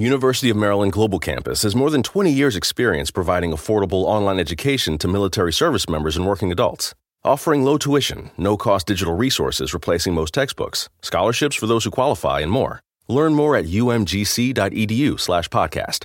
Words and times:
University 0.00 0.48
of 0.48 0.56
Maryland 0.56 0.92
Global 0.92 1.18
Campus 1.18 1.62
has 1.62 1.76
more 1.76 1.90
than 1.90 2.02
20 2.02 2.32
years' 2.32 2.56
experience 2.56 3.10
providing 3.10 3.50
affordable 3.50 4.04
online 4.04 4.40
education 4.40 4.96
to 4.96 5.06
military 5.06 5.52
service 5.52 5.90
members 5.90 6.16
and 6.16 6.26
working 6.26 6.50
adults. 6.50 6.94
Offering 7.22 7.64
low 7.64 7.76
tuition, 7.76 8.30
no 8.38 8.56
cost 8.56 8.86
digital 8.86 9.14
resources 9.14 9.74
replacing 9.74 10.14
most 10.14 10.32
textbooks, 10.32 10.88
scholarships 11.02 11.54
for 11.54 11.66
those 11.66 11.84
who 11.84 11.90
qualify, 11.90 12.40
and 12.40 12.50
more. 12.50 12.80
Learn 13.08 13.34
more 13.34 13.54
at 13.56 13.66
umgc.edu/slash 13.66 15.48
podcast. 15.50 16.04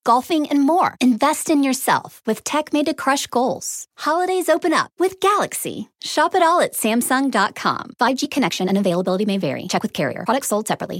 golfing, 0.03 0.47
and 0.49 0.61
more. 0.61 0.95
Invest 1.01 1.49
in 1.49 1.63
yourself 1.63 2.21
with 2.25 2.43
tech 2.43 2.73
made 2.73 2.85
to 2.85 2.93
crush 2.93 3.27
goals. 3.27 3.87
Holidays 3.97 4.49
open 4.49 4.73
up 4.73 4.91
with 4.99 5.19
Galaxy. 5.19 5.89
Shop 6.01 6.35
it 6.35 6.43
all 6.43 6.61
at 6.61 6.73
Samsung.com. 6.73 7.93
5G 7.99 8.29
connection 8.29 8.69
and 8.69 8.77
availability 8.77 9.25
may 9.25 9.37
vary. 9.37 9.67
Check 9.67 9.83
with 9.83 9.93
carrier. 9.93 10.23
Products 10.25 10.49
sold 10.49 10.67
separately. 10.67 10.99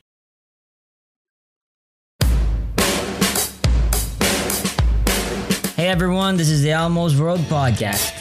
Hey 5.75 5.87
everyone, 5.87 6.37
this 6.37 6.49
is 6.49 6.61
the 6.61 6.69
Elmo's 6.69 7.19
World 7.19 7.39
Podcast. 7.39 8.13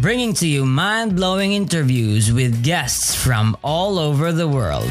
Bringing 0.00 0.34
to 0.34 0.48
you 0.48 0.66
mind 0.66 1.14
blowing 1.14 1.52
interviews 1.52 2.32
with 2.32 2.64
guests 2.64 3.14
from 3.14 3.56
all 3.62 4.00
over 4.00 4.32
the 4.32 4.48
world. 4.48 4.90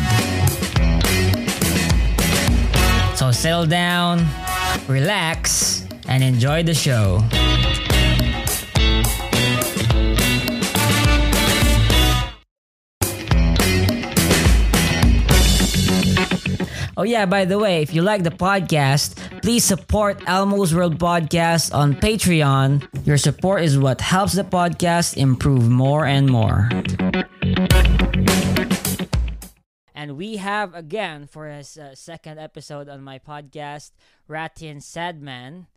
Settle 3.37 3.67
down, 3.67 4.25
relax, 4.87 5.85
and 6.07 6.23
enjoy 6.23 6.63
the 6.63 6.73
show. 6.73 7.21
Oh, 16.97 17.03
yeah, 17.03 17.27
by 17.27 17.45
the 17.45 17.59
way, 17.59 17.83
if 17.83 17.93
you 17.93 18.01
like 18.01 18.23
the 18.23 18.31
podcast, 18.31 19.13
please 19.43 19.63
support 19.63 20.19
Elmo's 20.25 20.73
World 20.73 20.97
Podcast 20.97 21.71
on 21.75 21.93
Patreon. 21.93 22.87
Your 23.05 23.17
support 23.17 23.61
is 23.61 23.77
what 23.77 24.01
helps 24.01 24.33
the 24.33 24.43
podcast 24.45 25.15
improve 25.15 25.69
more 25.69 26.07
and 26.07 26.27
more. 26.27 26.69
And 30.07 30.15
we 30.15 30.37
have 30.37 30.73
again 30.73 31.27
for 31.27 31.49
his 31.49 31.75
uh, 31.75 31.93
second 31.93 32.39
episode 32.39 32.87
on 32.87 33.03
my 33.03 33.19
podcast, 33.19 33.91
Rattin 34.25 34.77
Sadman. 34.77 35.67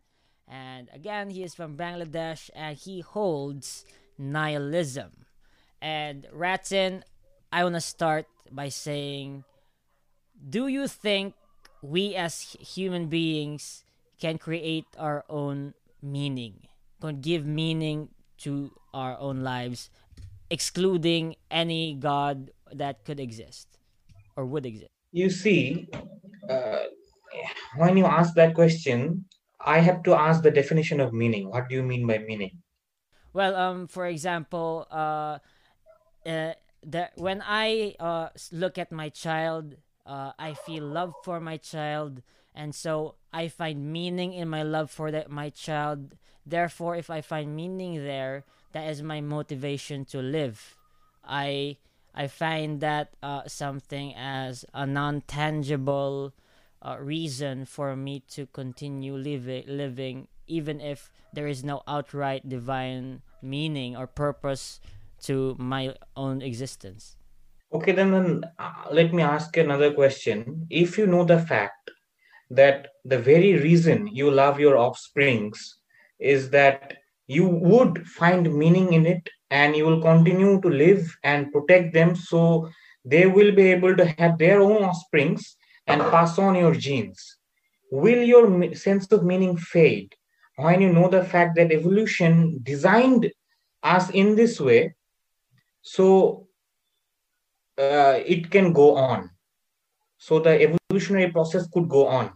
And 0.47 0.87
again, 0.93 1.31
he 1.31 1.43
is 1.43 1.53
from 1.53 1.75
Bangladesh 1.75 2.49
and 2.55 2.77
he 2.77 3.01
holds 3.01 3.83
nihilism. 4.17 5.27
And 5.81 6.27
Ratin, 6.31 7.03
I 7.51 7.63
want 7.65 7.75
to 7.75 7.81
start 7.81 8.25
by 8.49 8.69
saying 8.69 9.43
do 10.39 10.67
you 10.67 10.87
think 10.87 11.35
we 11.81 12.15
as 12.15 12.55
human 12.55 13.07
beings 13.07 13.83
can 14.17 14.37
create 14.37 14.87
our 14.97 15.25
own 15.27 15.73
meaning 16.01 16.67
can 17.01 17.19
give 17.19 17.45
meaning 17.45 18.07
to 18.37 18.71
our 18.93 19.17
own 19.19 19.41
lives 19.41 19.89
excluding 20.49 21.35
any 21.49 21.93
god 21.93 22.51
that 22.71 23.03
could 23.05 23.19
exist 23.19 23.70
or 24.35 24.45
would 24.45 24.65
exist 24.65 24.91
you 25.11 25.29
see 25.29 25.87
uh, 26.49 26.83
when 27.77 27.97
you 27.97 28.05
ask 28.05 28.33
that 28.35 28.53
question 28.53 29.25
i 29.59 29.79
have 29.79 30.03
to 30.03 30.13
ask 30.13 30.43
the 30.43 30.51
definition 30.51 30.99
of 30.99 31.13
meaning 31.13 31.49
what 31.49 31.67
do 31.69 31.75
you 31.75 31.83
mean 31.83 32.07
by 32.07 32.17
meaning 32.17 32.51
well 33.33 33.55
um 33.55 33.87
for 33.87 34.05
example 34.07 34.87
uh, 34.91 35.37
uh 36.25 36.53
that 36.83 37.11
when 37.15 37.43
i 37.45 37.95
uh 37.99 38.29
look 38.51 38.77
at 38.77 38.91
my 38.91 39.09
child 39.09 39.75
uh, 40.05 40.31
I 40.37 40.53
feel 40.53 40.83
love 40.83 41.13
for 41.23 41.39
my 41.39 41.57
child, 41.57 42.21
and 42.55 42.73
so 42.73 43.15
I 43.31 43.47
find 43.47 43.91
meaning 43.91 44.33
in 44.33 44.49
my 44.49 44.63
love 44.63 44.91
for 44.91 45.11
that 45.11 45.29
my 45.29 45.49
child. 45.49 46.15
Therefore, 46.45 46.95
if 46.95 47.09
I 47.09 47.21
find 47.21 47.55
meaning 47.55 48.03
there, 48.03 48.43
that 48.73 48.89
is 48.89 49.03
my 49.03 49.21
motivation 49.21 50.05
to 50.05 50.19
live. 50.19 50.75
I 51.23 51.77
I 52.13 52.27
find 52.27 52.81
that 52.81 53.13
uh, 53.23 53.47
something 53.47 54.13
as 54.15 54.65
a 54.73 54.85
non 54.85 55.21
tangible 55.21 56.33
uh, 56.81 56.97
reason 56.99 57.65
for 57.65 57.95
me 57.95 58.21
to 58.31 58.47
continue 58.47 59.15
living 59.15 59.63
living, 59.67 60.27
even 60.47 60.81
if 60.81 61.11
there 61.33 61.47
is 61.47 61.63
no 61.63 61.81
outright 61.87 62.49
divine 62.49 63.21
meaning 63.41 63.95
or 63.95 64.07
purpose 64.07 64.79
to 65.23 65.55
my 65.59 65.95
own 66.15 66.41
existence. 66.41 67.15
Okay, 67.73 67.93
then, 67.93 68.11
then 68.11 68.43
uh, 68.59 68.71
let 68.91 69.13
me 69.13 69.23
ask 69.23 69.55
another 69.55 69.93
question. 69.93 70.67
If 70.69 70.97
you 70.97 71.07
know 71.07 71.23
the 71.23 71.39
fact 71.39 71.89
that 72.49 72.87
the 73.05 73.17
very 73.17 73.53
reason 73.53 74.07
you 74.07 74.29
love 74.29 74.59
your 74.59 74.77
offsprings 74.77 75.77
is 76.19 76.49
that 76.49 76.97
you 77.27 77.47
would 77.47 78.05
find 78.07 78.53
meaning 78.53 78.91
in 78.91 79.05
it 79.05 79.29
and 79.51 79.75
you 79.75 79.85
will 79.85 80.01
continue 80.01 80.59
to 80.61 80.69
live 80.69 81.15
and 81.23 81.51
protect 81.51 81.93
them 81.93 82.15
so 82.15 82.69
they 83.03 83.27
will 83.27 83.51
be 83.53 83.67
able 83.71 83.95
to 83.95 84.05
have 84.17 84.37
their 84.37 84.61
own 84.61 84.83
offsprings 84.83 85.57
and 85.87 86.01
pass 86.01 86.39
on 86.39 86.55
your 86.55 86.73
genes. 86.73 87.37
Will 87.91 88.23
your 88.23 88.73
sense 88.73 89.11
of 89.11 89.25
meaning 89.25 89.57
fade 89.57 90.15
when 90.55 90.81
you 90.81 90.93
know 90.93 91.09
the 91.09 91.25
fact 91.25 91.55
that 91.57 91.71
evolution 91.71 92.59
designed 92.63 93.29
us 93.83 94.09
in 94.11 94.35
this 94.35 94.59
way? 94.59 94.95
So 95.81 96.47
uh, 97.77 98.19
it 98.25 98.49
can 98.49 98.71
go 98.71 98.95
on. 98.95 99.31
So 100.17 100.39
the 100.39 100.77
evolutionary 100.89 101.31
process 101.31 101.67
could 101.73 101.89
go 101.89 102.07
on. 102.07 102.31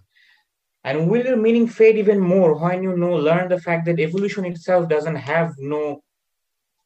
And 0.84 1.10
will 1.10 1.26
your 1.26 1.38
meaning 1.38 1.68
fade 1.68 1.98
even 1.98 2.20
more 2.20 2.60
when 2.60 2.84
you 2.84 2.98
know 2.98 3.16
learn 3.16 3.48
the 3.48 3.62
fact 3.62 3.86
that 3.86 4.00
evolution 4.00 4.46
itself 4.46 4.90
doesn't 4.90 5.16
have 5.16 5.54
no 5.58 6.02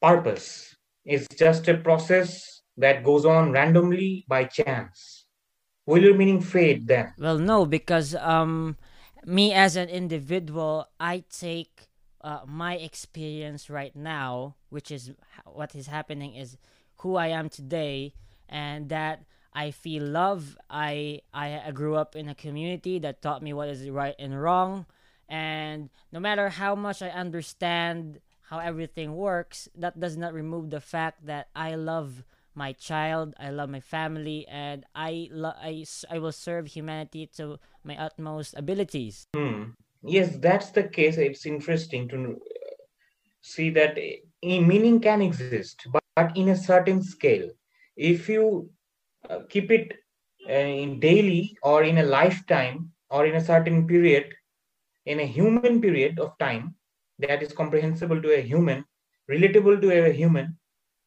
purpose? 0.02 0.76
It's 1.06 1.28
just 1.36 1.68
a 1.68 1.78
process 1.78 2.62
that 2.78 3.04
goes 3.04 3.26
on 3.26 3.52
randomly 3.52 4.26
by 4.28 4.46
chance. 4.46 5.26
Will 5.86 6.04
your 6.04 6.16
meaning 6.16 6.42
fade 6.42 6.88
then? 6.88 7.14
Well, 7.18 7.40
no, 7.40 7.66
because 7.66 8.16
um, 8.16 8.78
me 9.26 9.54
as 9.54 9.76
an 9.76 9.90
individual, 9.90 10.88
I 11.00 11.24
take 11.30 11.88
uh, 12.22 12.42
my 12.46 12.76
experience 12.76 13.70
right 13.70 13.96
now, 13.96 14.56
which 14.70 14.92
is 14.92 15.12
what 15.46 15.74
is 15.76 15.88
happening, 15.88 16.36
is 16.36 16.58
who 16.98 17.16
I 17.16 17.28
am 17.28 17.50
today 17.50 18.14
and 18.48 18.90
that 18.90 19.24
I 19.54 19.72
feel 19.72 20.04
love. 20.04 20.58
I 20.70 21.22
I 21.34 21.72
grew 21.74 21.96
up 21.96 22.16
in 22.16 22.30
a 22.30 22.36
community 22.36 23.00
that 23.00 23.22
taught 23.22 23.42
me 23.42 23.54
what 23.54 23.70
is 23.70 23.90
right 23.90 24.16
and 24.20 24.40
wrong, 24.40 24.86
and 25.28 25.90
no 26.12 26.20
matter 26.20 26.50
how 26.50 26.76
much 26.76 27.02
I 27.02 27.10
understand 27.10 28.20
how 28.50 28.60
everything 28.60 29.16
works, 29.16 29.70
that 29.76 30.00
does 30.00 30.18
not 30.18 30.34
remove 30.34 30.70
the 30.70 30.82
fact 30.82 31.26
that 31.26 31.48
I 31.56 31.76
love 31.76 32.24
my 32.56 32.74
child, 32.74 33.34
I 33.40 33.52
love 33.52 33.70
my 33.70 33.80
family, 33.80 34.48
and 34.48 34.86
I 34.96 35.30
lo- 35.32 35.56
I, 35.56 35.86
I 36.10 36.20
will 36.20 36.32
serve 36.32 36.68
humanity 36.68 37.28
to 37.38 37.60
my 37.84 37.96
utmost 37.98 38.56
abilities. 38.58 39.28
Hmm. 39.36 39.78
Yes, 40.04 40.38
that's 40.38 40.72
the 40.72 40.84
case. 40.84 41.18
It's 41.18 41.46
interesting 41.46 42.08
to 42.10 42.40
see 43.42 43.70
that 43.72 43.98
meaning 44.42 45.00
can 45.00 45.22
exist, 45.22 45.88
but 46.16 46.36
in 46.36 46.50
a 46.50 46.56
certain 46.56 47.02
scale 47.04 47.50
if 47.95 48.30
you 48.30 48.69
uh, 49.30 49.40
keep 49.50 49.69
it 49.72 49.94
uh, 50.50 50.54
in 50.54 51.00
daily 51.00 51.57
or 51.63 51.84
in 51.84 51.98
a 51.98 52.04
lifetime 52.04 52.90
or 53.10 53.25
in 53.25 53.36
a 53.36 53.44
certain 53.44 53.86
period 53.86 54.34
in 55.06 55.19
a 55.19 55.25
human 55.25 55.81
period 55.81 56.19
of 56.19 56.38
time 56.38 56.75
that 57.19 57.44
is 57.44 57.54
comprehensible 57.54 58.21
to 58.21 58.36
a 58.38 58.42
human 58.42 58.83
relatable 59.31 59.81
to 59.81 59.89
a 59.92 60.12
human 60.12 60.57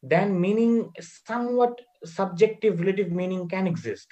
then 0.01 0.39
meaning 0.39 0.91
somewhat 0.99 1.79
subjective 2.03 2.79
relative 2.79 3.11
meaning 3.11 3.47
can 3.47 3.67
exist 3.67 4.07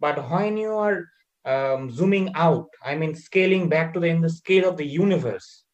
but 0.00 0.16
when 0.30 0.56
you 0.56 0.72
are 0.72 1.04
um, 1.44 1.90
zooming 1.90 2.30
out 2.34 2.68
i 2.84 2.94
mean 2.94 3.14
scaling 3.14 3.68
back 3.68 3.92
to 3.92 4.00
the 4.00 4.08
in 4.08 4.20
the 4.20 4.30
scale 4.40 4.68
of 4.68 4.76
the 4.76 4.86
universe 4.86 5.64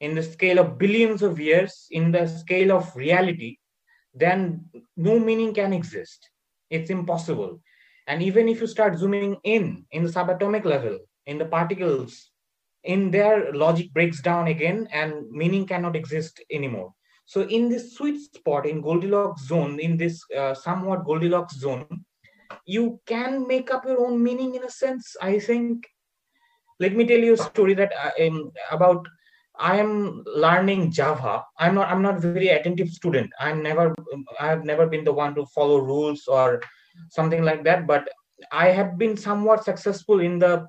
in 0.00 0.14
the 0.14 0.22
scale 0.22 0.58
of 0.58 0.78
billions 0.78 1.22
of 1.22 1.40
years 1.40 1.86
in 1.90 2.12
the 2.12 2.26
scale 2.26 2.72
of 2.72 2.94
reality 2.94 3.56
then 4.16 4.64
no 4.96 5.18
meaning 5.18 5.52
can 5.52 5.72
exist. 5.72 6.30
It's 6.70 6.90
impossible. 6.90 7.60
And 8.06 8.22
even 8.22 8.48
if 8.48 8.60
you 8.60 8.66
start 8.66 8.98
zooming 8.98 9.36
in, 9.44 9.84
in 9.92 10.02
the 10.02 10.08
subatomic 10.08 10.64
level, 10.64 10.98
in 11.26 11.38
the 11.38 11.44
particles, 11.44 12.30
in 12.86 13.10
their 13.10 13.52
logic 13.52 13.92
breaks 13.92 14.20
down 14.20 14.46
again 14.48 14.88
and 14.92 15.30
meaning 15.30 15.66
cannot 15.66 15.96
exist 15.96 16.40
anymore. 16.58 16.92
so 17.32 17.40
in 17.56 17.62
this 17.70 17.84
sweet 17.96 18.18
spot 18.24 18.66
in 18.70 18.80
goldilocks 18.82 19.46
zone 19.52 19.72
in 19.86 19.96
this 20.02 20.18
uh, 20.40 20.54
somewhat 20.64 21.00
goldilocks 21.08 21.56
zone 21.62 22.04
you 22.74 22.84
can 23.12 23.32
make 23.52 23.72
up 23.76 23.88
your 23.90 23.98
own 24.04 24.14
meaning 24.26 24.52
in 24.58 24.66
a 24.68 24.70
sense 24.74 25.08
i 25.28 25.32
think 25.46 25.88
let 26.78 26.94
me 26.94 27.06
tell 27.06 27.18
you 27.18 27.34
a 27.34 27.44
story 27.50 27.74
that 27.74 27.92
I 27.98 28.12
am 28.20 28.50
about 28.70 29.06
I 29.58 29.76
am 29.76 30.22
learning 30.26 30.90
Java. 30.92 31.44
I'm 31.58 31.74
not 31.74 31.88
I'm 31.88 32.02
not 32.02 32.20
very 32.20 32.48
attentive 32.48 32.90
student. 32.90 33.30
I'm 33.40 33.62
never 33.62 33.94
I 34.38 34.48
have 34.48 34.64
never 34.64 34.86
been 34.86 35.04
the 35.04 35.12
one 35.12 35.34
to 35.36 35.46
follow 35.46 35.78
rules 35.78 36.26
or 36.26 36.62
something 37.10 37.42
like 37.42 37.64
that. 37.64 37.86
But 37.86 38.08
I 38.52 38.68
have 38.68 38.98
been 38.98 39.16
somewhat 39.16 39.64
successful 39.64 40.20
in 40.20 40.38
the 40.38 40.66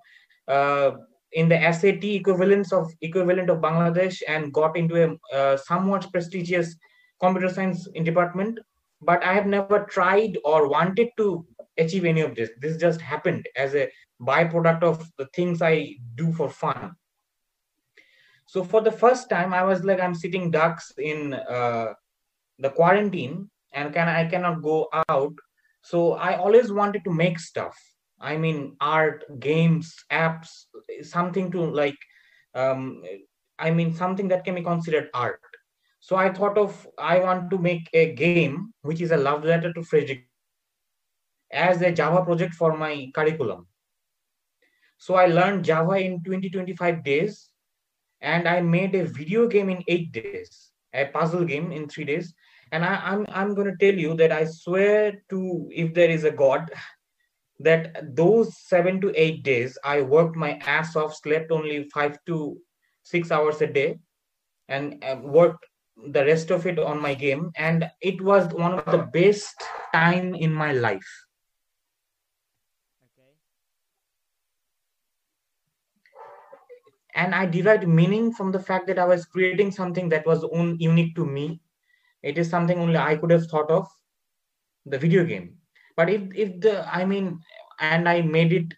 uh, 0.48 0.92
in 1.38 1.48
the 1.48 1.60
SAT 1.72 2.04
equivalence 2.04 2.74
of 2.74 2.92
equivalent 3.02 3.52
of 3.52 3.60
Bangladesh 3.60 4.24
and 4.28 4.52
got 4.52 4.76
into 4.76 4.96
a 5.04 5.36
uh, 5.36 5.56
somewhat 5.56 6.12
prestigious 6.12 6.76
computer 7.22 7.50
science 7.54 7.88
department. 8.04 8.58
But 9.02 9.24
I 9.24 9.34
have 9.34 9.46
never 9.46 9.86
tried 9.86 10.40
or 10.44 10.68
wanted 10.68 11.10
to 11.18 11.46
achieve 11.78 12.06
any 12.06 12.22
of 12.22 12.34
this. 12.34 12.50
This 12.60 12.78
just 12.78 13.00
happened 13.00 13.48
as 13.56 13.76
a 13.76 13.88
byproduct 14.20 14.82
of 14.82 15.08
the 15.20 15.28
things 15.36 15.62
I 15.62 15.98
do 16.16 16.34
for 16.34 16.50
fun. 16.50 16.96
So 18.48 18.64
for 18.64 18.82
the 18.82 18.92
first 18.92 19.30
time, 19.30 19.54
I 19.54 19.62
was 19.62 19.84
like, 19.84 20.00
I'm 20.00 20.16
sitting 20.16 20.50
ducks 20.50 20.92
in 20.98 21.36
uh, 21.36 21.94
the 22.58 22.72
quarantine 22.72 23.48
and 23.74 23.94
can 23.94 24.08
I 24.10 24.26
cannot 24.26 24.64
go 24.64 24.90
out. 25.08 25.34
So 25.84 26.14
I 26.14 26.38
always 26.38 26.72
wanted 26.72 27.04
to 27.04 27.14
make 27.14 27.38
stuff. 27.38 27.78
I 28.20 28.38
mean, 28.38 28.76
art, 28.82 29.24
games, 29.40 29.96
apps, 30.12 30.66
something 31.02 31.52
to 31.52 31.62
like. 31.62 31.98
Um, 32.56 33.04
I 33.60 33.72
mean, 33.72 33.94
something 33.94 34.28
that 34.30 34.44
can 34.44 34.56
be 34.56 34.64
considered 34.64 35.10
art. 35.14 35.42
So 36.00 36.16
I 36.16 36.32
thought 36.32 36.58
of 36.58 36.88
I 36.98 37.20
want 37.20 37.50
to 37.52 37.58
make 37.58 37.90
a 37.94 38.14
game 38.14 38.74
which 38.82 39.02
is 39.02 39.12
a 39.12 39.18
love 39.18 39.44
letter 39.44 39.74
to 39.74 39.84
Friedrich 39.84 40.28
as 41.52 41.82
a 41.82 41.92
Java 41.92 42.24
project 42.24 42.54
for 42.54 42.78
my 42.78 43.12
curriculum. 43.14 43.68
So 44.98 45.16
I 45.16 45.28
learned 45.28 45.66
Java 45.66 45.94
in 45.94 46.24
20, 46.24 46.50
25 46.50 47.04
days 47.04 47.50
and 48.22 48.48
I 48.48 48.62
made 48.62 48.96
a 48.96 49.06
video 49.06 49.48
game 49.48 49.70
in 49.70 49.84
eight 49.88 50.12
days, 50.12 50.72
a 50.94 51.06
puzzle 51.06 51.46
game 51.46 51.72
in 51.72 51.88
three 51.88 52.06
days. 52.06 52.34
And 52.72 52.84
I, 52.84 52.96
I'm 53.04 53.26
I'm 53.30 53.54
going 53.56 53.68
to 53.68 53.78
tell 53.78 53.98
you 53.98 54.14
that 54.16 54.32
I 54.32 54.46
swear 54.46 55.24
to 55.30 55.70
if 55.72 55.94
there 55.94 56.10
is 56.10 56.26
a 56.26 56.32
God, 56.32 56.70
that 57.60 58.16
those 58.16 58.58
seven 58.58 59.02
to 59.02 59.12
eight 59.16 59.44
days 59.44 59.78
I 59.84 60.02
worked 60.02 60.36
my 60.36 60.54
ass 60.66 60.96
off, 60.96 61.16
slept 61.16 61.52
only 61.52 61.84
five 61.94 62.18
to 62.28 62.58
six 63.04 63.32
hours 63.32 63.62
a 63.62 63.68
day, 63.68 64.00
and 64.68 65.04
uh, 65.04 65.18
worked 65.24 65.66
the 66.12 66.26
rest 66.26 66.52
of 66.52 66.66
it 66.68 66.80
on 66.80 67.02
my 67.02 67.14
game. 67.16 67.52
And 67.58 67.90
it 68.02 68.22
was 68.22 68.54
one 68.54 68.74
of 68.74 68.86
the 68.86 69.00
best 69.14 69.56
time 69.94 70.34
in 70.36 70.54
my 70.54 70.72
life 70.74 71.10
Okay. 73.04 73.36
and 77.16 77.36
i 77.36 77.46
derived 77.46 77.88
meaning 77.88 78.32
from 78.32 78.52
the 78.52 78.60
fact 78.60 78.88
that 78.88 79.00
i 79.00 79.06
was 79.06 79.26
creating 79.26 79.72
something 79.72 80.10
that 80.10 80.26
was 80.26 80.44
own 80.54 80.76
unique 80.80 81.16
to 81.16 81.26
me 81.26 81.60
it 82.24 82.38
is 82.38 82.50
something 82.50 82.80
only 82.80 82.98
i 82.98 83.16
could 83.16 83.32
have 83.32 83.46
thought 83.48 83.70
of 83.72 83.88
the 84.86 84.98
video 85.00 85.24
game 85.26 85.57
but 85.98 86.10
if 86.10 86.22
if 86.36 86.60
the 86.62 86.76
i 86.96 87.04
mean 87.06 87.40
and 87.80 88.08
i 88.10 88.22
made 88.22 88.54
it 88.54 88.74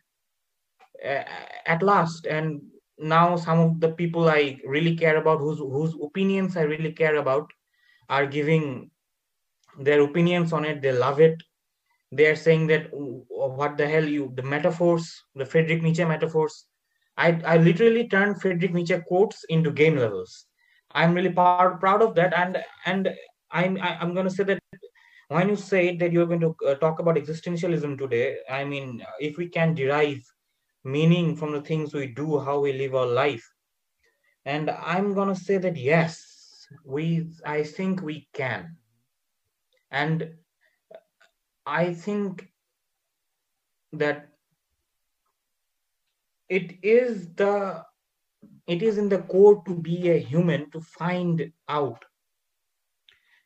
uh, 1.05 1.23
at 1.65 1.83
last 1.83 2.25
and 2.25 2.61
now 2.97 3.35
some 3.35 3.59
of 3.59 3.79
the 3.79 3.89
people 3.89 4.29
i 4.29 4.57
really 4.65 4.95
care 4.95 5.17
about 5.17 5.39
whose 5.39 5.59
whose 5.59 5.95
opinions 6.03 6.57
i 6.57 6.61
really 6.61 6.91
care 6.91 7.17
about 7.17 7.51
are 8.09 8.25
giving 8.25 8.89
their 9.79 10.01
opinions 10.01 10.51
on 10.51 10.65
it 10.65 10.81
they 10.81 10.91
love 10.91 11.19
it 11.19 11.41
they 12.11 12.25
are 12.25 12.35
saying 12.35 12.65
that 12.67 12.87
what 12.91 13.77
the 13.77 13.87
hell 13.87 14.03
you 14.03 14.31
the 14.35 14.43
metaphors 14.55 15.23
the 15.35 15.45
friedrich 15.45 15.83
nietzsche 15.83 16.03
metaphors 16.03 16.65
I, 17.19 17.41
I 17.45 17.57
literally 17.57 18.07
turned 18.07 18.41
Friedrich 18.41 18.73
Nietzsche 18.73 18.97
quotes 19.05 19.43
into 19.49 19.71
game 19.71 19.97
levels. 19.97 20.45
I'm 20.91 21.13
really 21.13 21.29
proud, 21.29 21.79
proud 21.81 22.01
of 22.01 22.15
that. 22.15 22.33
And 22.33 22.57
and 22.85 23.09
I'm 23.51 23.77
I'm 23.81 24.13
going 24.13 24.25
to 24.25 24.33
say 24.33 24.45
that 24.45 24.59
when 25.29 25.49
you 25.49 25.55
say 25.55 25.95
that 25.97 26.11
you're 26.11 26.25
going 26.25 26.41
to 26.41 26.55
uh, 26.67 26.75
talk 26.75 26.99
about 26.99 27.15
existentialism 27.15 27.97
today, 27.97 28.37
I 28.49 28.65
mean, 28.65 29.03
if 29.19 29.37
we 29.37 29.47
can 29.47 29.75
derive 29.75 30.21
meaning 30.83 31.35
from 31.35 31.53
the 31.53 31.61
things 31.61 31.93
we 31.93 32.07
do, 32.07 32.39
how 32.39 32.59
we 32.59 32.73
live 32.73 32.95
our 32.95 33.05
life, 33.05 33.47
and 34.45 34.69
I'm 34.71 35.13
going 35.13 35.29
to 35.29 35.39
say 35.39 35.57
that 35.59 35.77
yes, 35.77 36.67
we 36.83 37.29
I 37.45 37.63
think 37.63 38.01
we 38.01 38.27
can, 38.33 38.77
and 39.91 40.33
I 41.65 41.93
think 41.93 42.47
that 43.93 44.29
it 46.49 46.73
is 46.83 47.33
the 47.35 47.85
it 48.67 48.81
is 48.81 48.97
in 48.97 49.09
the 49.09 49.19
core 49.19 49.63
to 49.67 49.75
be 49.75 50.09
a 50.09 50.17
human 50.17 50.71
to 50.71 50.81
find 50.81 51.51
out 51.67 52.03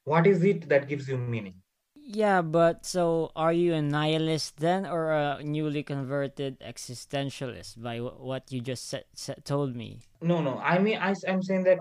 what 0.06 0.28
is 0.28 0.44
it 0.44 0.70
that 0.70 0.88
gives 0.88 1.10
you 1.10 1.18
meaning 1.18 1.63
yeah 2.06 2.42
but 2.42 2.86
so 2.86 3.32
are 3.36 3.54
you 3.54 3.74
a 3.74 3.82
nihilist 3.82 4.58
then 4.58 4.86
or 4.86 5.12
a 5.12 5.42
newly 5.44 5.84
converted 5.84 6.60
existentialist 6.60 7.82
by 7.82 7.98
w- 7.98 8.16
what 8.18 8.52
you 8.52 8.62
just 8.62 8.88
said, 8.90 9.06
said, 9.14 9.44
told 9.46 9.76
me? 9.76 10.00
No 10.22 10.42
no. 10.42 10.58
I 10.58 10.80
mean 10.80 10.98
I, 10.98 11.14
i'm 11.28 11.42
saying 11.42 11.64
that 11.64 11.80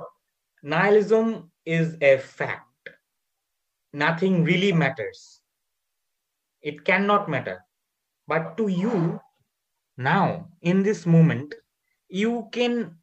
nihilism 0.63 1.51
is 1.65 1.97
a 2.03 2.19
fact. 2.19 2.91
Nothing 3.95 4.45
really 4.45 4.73
matters. 4.73 5.41
It 6.63 6.85
cannot 6.87 7.29
matter. 7.29 7.67
But 8.27 8.57
to 8.57 8.69
you 8.69 9.21
now 9.97 10.51
in 10.63 10.83
this 10.83 11.07
moment 11.07 11.55
you 12.09 12.49
can 12.53 12.99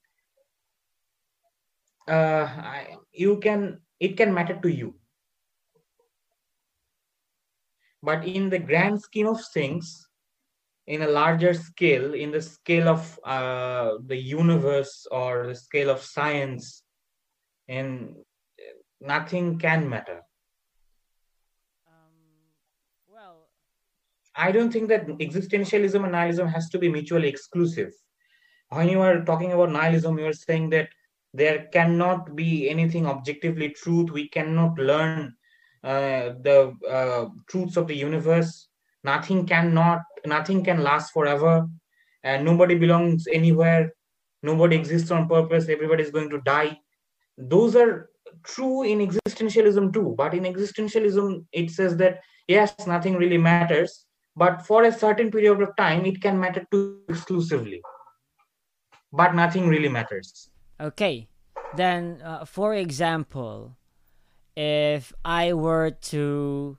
uh, 2.08 2.84
you 3.12 3.40
can 3.40 3.82
it 4.00 4.18
can 4.18 4.34
matter 4.34 4.60
to 4.62 4.70
you 4.70 4.99
but 8.02 8.26
in 8.26 8.50
the 8.50 8.60
grand 8.60 9.02
scheme 9.02 9.28
of 9.28 9.40
things 9.54 10.08
in 10.88 11.02
a 11.04 11.08
larger 11.08 11.54
scale 11.54 12.14
in 12.14 12.32
the 12.32 12.42
scale 12.42 12.88
of 12.90 13.20
uh, 13.24 13.92
the 14.08 14.16
universe 14.16 15.08
or 15.12 15.48
the 15.48 15.56
scale 15.56 15.90
of 15.90 16.02
science 16.02 16.84
and 17.68 18.16
nothing 19.02 19.58
can 19.60 19.88
matter 19.88 20.22
I 24.40 24.54
don't 24.54 24.72
think 24.72 24.88
that 24.88 25.06
existentialism 25.08 26.02
and 26.02 26.14
nihilism 26.14 26.48
has 26.48 26.70
to 26.70 26.80
be 26.80 26.88
mutually 26.88 27.28
exclusive. 27.28 27.92
When 28.70 28.88
you 28.88 29.02
are 29.02 29.26
talking 29.26 29.52
about 29.52 29.72
nihilism, 29.72 30.18
you 30.18 30.28
are 30.28 30.34
saying 30.34 30.70
that 30.70 30.90
there 31.34 31.68
cannot 31.74 32.36
be 32.38 32.70
anything 32.70 33.06
objectively 33.06 33.70
truth. 33.70 34.12
We 34.12 34.30
cannot 34.30 34.78
learn 34.80 35.36
uh, 35.84 36.34
the 36.42 36.74
uh, 36.90 37.26
truths 37.50 37.78
of 37.78 37.88
the 37.88 37.96
universe. 37.96 38.68
Nothing 39.04 39.46
cannot, 39.46 40.02
nothing 40.26 40.64
can 40.64 40.84
last 40.84 41.14
forever, 41.14 41.68
and 42.24 42.44
nobody 42.44 42.76
belongs 42.76 43.28
anywhere. 43.32 43.94
Nobody 44.44 44.76
exists 44.76 45.12
on 45.12 45.30
purpose. 45.30 45.70
Everybody 45.70 46.04
is 46.04 46.12
going 46.12 46.30
to 46.32 46.42
die. 46.42 46.80
Those 47.38 47.76
are 47.76 48.10
true 48.44 48.84
in 48.84 49.00
existentialism 49.00 49.94
too. 49.94 50.16
But 50.18 50.34
in 50.34 50.44
existentialism, 50.44 51.46
it 51.54 51.72
says 51.72 51.96
that 51.98 52.20
yes, 52.48 52.74
nothing 52.88 53.16
really 53.16 53.38
matters 53.38 54.06
but 54.40 54.66
for 54.66 54.84
a 54.84 54.92
certain 54.92 55.30
period 55.32 55.62
of 55.62 55.76
time 55.76 56.06
it 56.06 56.22
can 56.22 56.40
matter 56.40 56.66
too 56.72 57.02
exclusively 57.10 57.82
but 59.12 59.36
nothing 59.36 59.68
really 59.68 59.90
matters 59.90 60.50
okay 60.80 61.28
then 61.76 62.22
uh, 62.24 62.46
for 62.46 62.74
example 62.76 63.76
if 64.60 65.14
i 65.24 65.54
were 65.54 65.90
to 65.90 66.78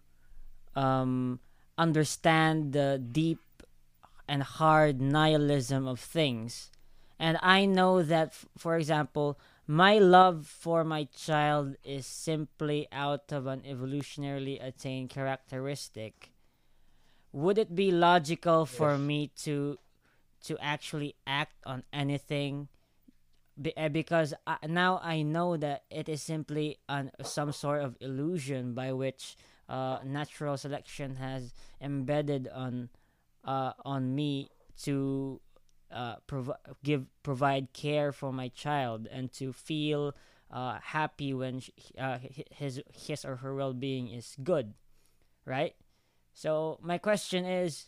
um, 0.77 1.41
understand 1.79 2.75
the 2.75 3.03
deep 3.11 3.41
and 4.29 4.43
hard 4.43 5.01
nihilism 5.01 5.89
of 5.89 5.99
things 5.99 6.71
and 7.19 7.39
i 7.43 7.65
know 7.65 8.03
that 8.03 8.29
f- 8.29 8.45
for 8.59 8.77
example 8.77 9.39
my 9.67 9.97
love 9.99 10.47
for 10.47 10.85
my 10.85 11.05
child 11.17 11.75
is 11.83 12.05
simply 12.05 12.87
out 12.93 13.33
of 13.33 13.47
an 13.47 13.63
evolutionarily 13.63 14.63
attained 14.63 15.09
characteristic 15.09 16.33
would 17.33 17.57
it 17.57 17.75
be 17.75 17.91
logical 17.91 18.67
for 18.67 18.93
yes. 18.93 19.01
me 19.01 19.31
to 19.35 19.79
to 20.45 20.59
actually 20.61 21.15
act 21.27 21.57
on 21.65 21.83
anything 21.95 22.69
Be, 23.61 23.76
eh, 23.76 23.88
because 23.88 24.33
I, 24.47 24.57
now 24.67 25.00
I 25.02 25.23
know 25.23 25.57
that 25.57 25.85
it 25.90 26.09
is 26.09 26.23
simply 26.23 26.79
an 26.88 27.11
some 27.23 27.52
sort 27.52 27.83
of 27.83 27.97
illusion 28.00 28.75
by 28.75 28.93
which 28.93 29.37
uh, 29.69 29.99
natural 30.05 30.57
selection 30.57 31.17
has 31.17 31.52
embedded 31.81 32.49
on 32.49 32.88
uh, 33.45 33.73
on 33.85 34.14
me 34.14 34.50
to 34.85 35.40
uh, 35.93 36.17
prov- 36.26 36.57
give 36.83 37.07
provide 37.23 37.73
care 37.73 38.12
for 38.12 38.33
my 38.33 38.49
child 38.49 39.07
and 39.11 39.33
to 39.33 39.52
feel 39.52 40.14
uh, 40.50 40.79
happy 40.83 41.35
when 41.35 41.61
sh- 41.61 41.71
uh, 41.99 42.19
his 42.50 42.81
his 42.93 43.25
or 43.25 43.37
her 43.37 43.55
well-being 43.55 44.09
is 44.09 44.37
good 44.43 44.75
right? 45.45 45.75
So 46.33 46.79
my 46.83 46.99
question 46.99 47.45
is 47.45 47.87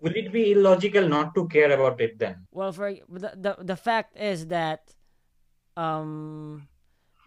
will 0.00 0.14
it 0.14 0.32
be 0.32 0.52
illogical 0.52 1.08
not 1.08 1.34
to 1.34 1.48
care 1.48 1.70
about 1.72 2.00
it 2.00 2.18
then? 2.18 2.46
Well 2.50 2.72
for 2.72 2.92
the 2.92 3.32
the, 3.36 3.56
the 3.60 3.76
fact 3.76 4.16
is 4.16 4.46
that 4.48 4.94
um 5.78 6.68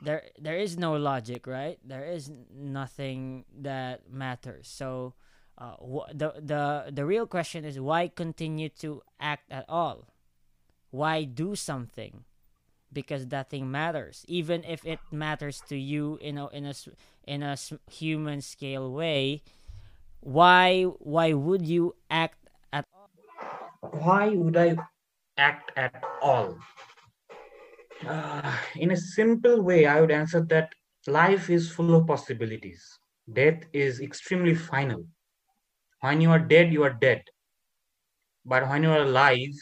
there 0.03 0.23
there 0.37 0.57
is 0.57 0.77
no 0.77 0.93
logic 0.95 1.47
right 1.47 1.79
there 1.85 2.05
is 2.05 2.29
nothing 2.53 3.45
that 3.55 4.11
matters 4.11 4.67
so 4.67 5.13
uh, 5.57 5.75
wh- 5.79 6.09
the 6.13 6.33
the 6.41 6.91
the 6.91 7.05
real 7.05 7.25
question 7.25 7.63
is 7.63 7.79
why 7.79 8.07
continue 8.07 8.69
to 8.69 9.01
act 9.19 9.49
at 9.51 9.65
all 9.69 10.07
why 10.91 11.23
do 11.23 11.55
something 11.55 12.25
because 12.91 13.27
that 13.27 13.49
thing 13.49 13.71
matters 13.71 14.25
even 14.27 14.63
if 14.65 14.85
it 14.85 14.99
matters 15.11 15.61
to 15.69 15.77
you 15.77 16.17
in 16.21 16.37
a 16.37 16.47
in 16.49 16.65
a 16.65 16.73
in 17.25 17.43
a 17.43 17.55
human 17.89 18.41
scale 18.41 18.91
way 18.91 19.41
why 20.19 20.83
why 20.99 21.33
would 21.33 21.65
you 21.65 21.95
act 22.09 22.49
at 22.73 22.85
all? 22.93 23.09
why 23.91 24.29
would 24.29 24.57
I 24.57 24.75
act 25.37 25.71
at 25.77 26.03
all? 26.21 26.57
Uh, 28.07 28.57
in 28.75 28.91
a 28.91 28.97
simple 28.97 29.61
way, 29.61 29.85
I 29.85 30.01
would 30.01 30.11
answer 30.11 30.41
that 30.49 30.73
life 31.07 31.49
is 31.49 31.71
full 31.71 31.95
of 31.95 32.07
possibilities. 32.07 32.83
Death 33.31 33.63
is 33.73 34.01
extremely 34.01 34.55
final. 34.55 35.05
When 36.01 36.21
you 36.21 36.31
are 36.31 36.39
dead, 36.39 36.73
you 36.73 36.83
are 36.83 36.93
dead. 36.93 37.23
But 38.45 38.67
when 38.69 38.83
you 38.83 38.91
are 38.91 39.03
alive, 39.03 39.53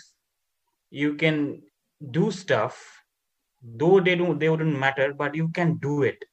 you 0.89 1.15
can 1.15 1.61
do 2.11 2.31
stuff, 2.31 3.03
though 3.61 3.99
they 3.99 4.15
don't 4.15 4.39
they 4.39 4.49
wouldn't 4.49 4.79
matter, 4.79 5.13
but 5.13 5.35
you 5.35 5.49
can 5.49 5.77
do 5.77 6.03
it. 6.03 6.23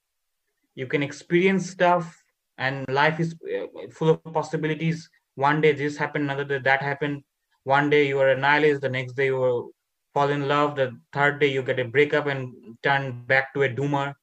You 0.77 0.87
can 0.87 1.03
experience 1.03 1.69
stuff, 1.69 2.23
and 2.57 2.89
life 2.89 3.19
is 3.19 3.35
uh, 3.35 3.89
full 3.91 4.11
of 4.11 4.23
possibilities. 4.33 5.11
One 5.35 5.61
day 5.61 5.73
this 5.73 5.97
happened, 5.97 6.25
another 6.25 6.45
day 6.45 6.59
that 6.61 6.83
happened 6.83 7.25
one 7.65 7.91
day 7.91 8.07
you 8.07 8.21
are 8.21 8.31
a 8.31 8.39
nihilist 8.39 8.81
the 8.81 8.89
next 8.89 9.15
day 9.15 9.27
you 9.27 9.75
fall 10.16 10.30
in 10.30 10.49
love 10.49 10.76
the 10.76 10.99
third 11.12 11.38
day 11.40 11.52
you 11.52 11.62
get 11.62 11.78
a 11.78 11.85
breakup 11.85 12.26
and 12.26 12.54
turn 12.82 13.23
back 13.26 13.52
to 13.52 13.64
a 13.64 13.68
doomer. 13.68 14.14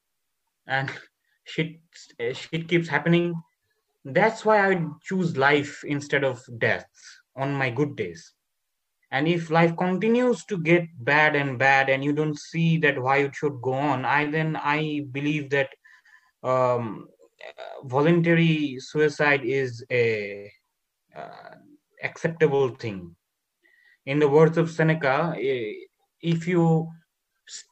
And 0.65 0.89
shit 1.43 1.75
shit 2.33 2.67
keeps 2.67 2.87
happening. 2.87 3.35
That's 4.03 4.43
why 4.43 4.57
i 4.67 4.85
choose 5.09 5.37
life 5.37 5.83
instead 5.95 6.23
of 6.23 6.41
death 6.57 6.87
on 7.35 7.53
my 7.53 7.69
good 7.69 7.95
days. 7.95 8.33
And 9.11 9.27
if 9.27 9.51
life 9.51 9.77
continues 9.77 10.43
to 10.45 10.57
get 10.57 10.87
bad 11.11 11.35
and 11.35 11.59
bad 11.59 11.91
and 11.91 12.03
you 12.03 12.13
don't 12.13 12.39
see 12.39 12.79
that 12.79 12.99
why 12.99 13.17
it 13.17 13.35
should 13.35 13.61
go 13.61 13.73
on 13.73 14.05
i 14.05 14.21
then 14.35 14.55
i 14.55 15.05
believe 15.17 15.51
that 15.51 15.69
um, 16.51 17.07
voluntary 17.83 18.77
suicide 18.79 19.45
is 19.45 19.85
a 19.91 20.51
uh, 21.15 21.53
acceptable 22.09 22.69
thing 22.85 23.15
in 24.05 24.19
the 24.19 24.27
words 24.27 24.57
of 24.57 24.69
seneca 24.69 25.35
eh, 25.39 25.73
if 26.21 26.47
you 26.47 26.87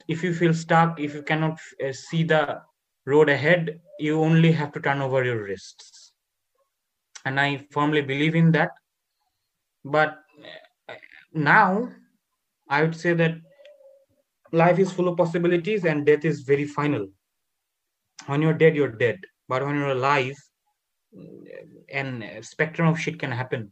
if 0.08 0.24
you 0.24 0.34
feel 0.34 0.54
stuck 0.54 1.00
if 1.00 1.14
you 1.14 1.24
cannot 1.24 1.60
uh, 1.86 1.92
see 1.92 2.24
the 2.24 2.62
road 3.06 3.30
ahead 3.30 3.80
you 4.00 4.22
only 4.22 4.52
have 4.52 4.72
to 4.72 4.80
turn 4.80 5.02
over 5.02 5.24
your 5.24 5.44
wrists. 5.44 6.14
And 7.26 7.40
i 7.40 7.66
firmly 7.72 8.02
believe 8.02 8.36
in 8.36 8.52
that. 8.54 8.72
But 9.86 10.18
uh, 10.90 10.94
now 11.34 11.90
i 12.70 12.82
would 12.82 12.96
say 12.96 13.14
that 13.14 13.36
life 14.52 14.80
is 14.80 14.92
full 14.92 15.08
of 15.08 15.18
possibilities 15.18 15.86
and 15.86 16.06
death 16.06 16.26
is 16.26 16.42
very 16.42 16.66
final. 16.66 17.08
When 18.28 18.42
you're 18.42 18.54
dead 18.54 18.76
you're 18.76 18.98
dead. 19.06 19.20
But 19.48 19.66
when 19.66 19.76
you're 19.76 19.90
alive 19.90 20.36
and 21.92 22.24
spectrum 22.42 22.88
of 22.88 23.00
shit 23.00 23.20
can 23.20 23.32
happen 23.32 23.72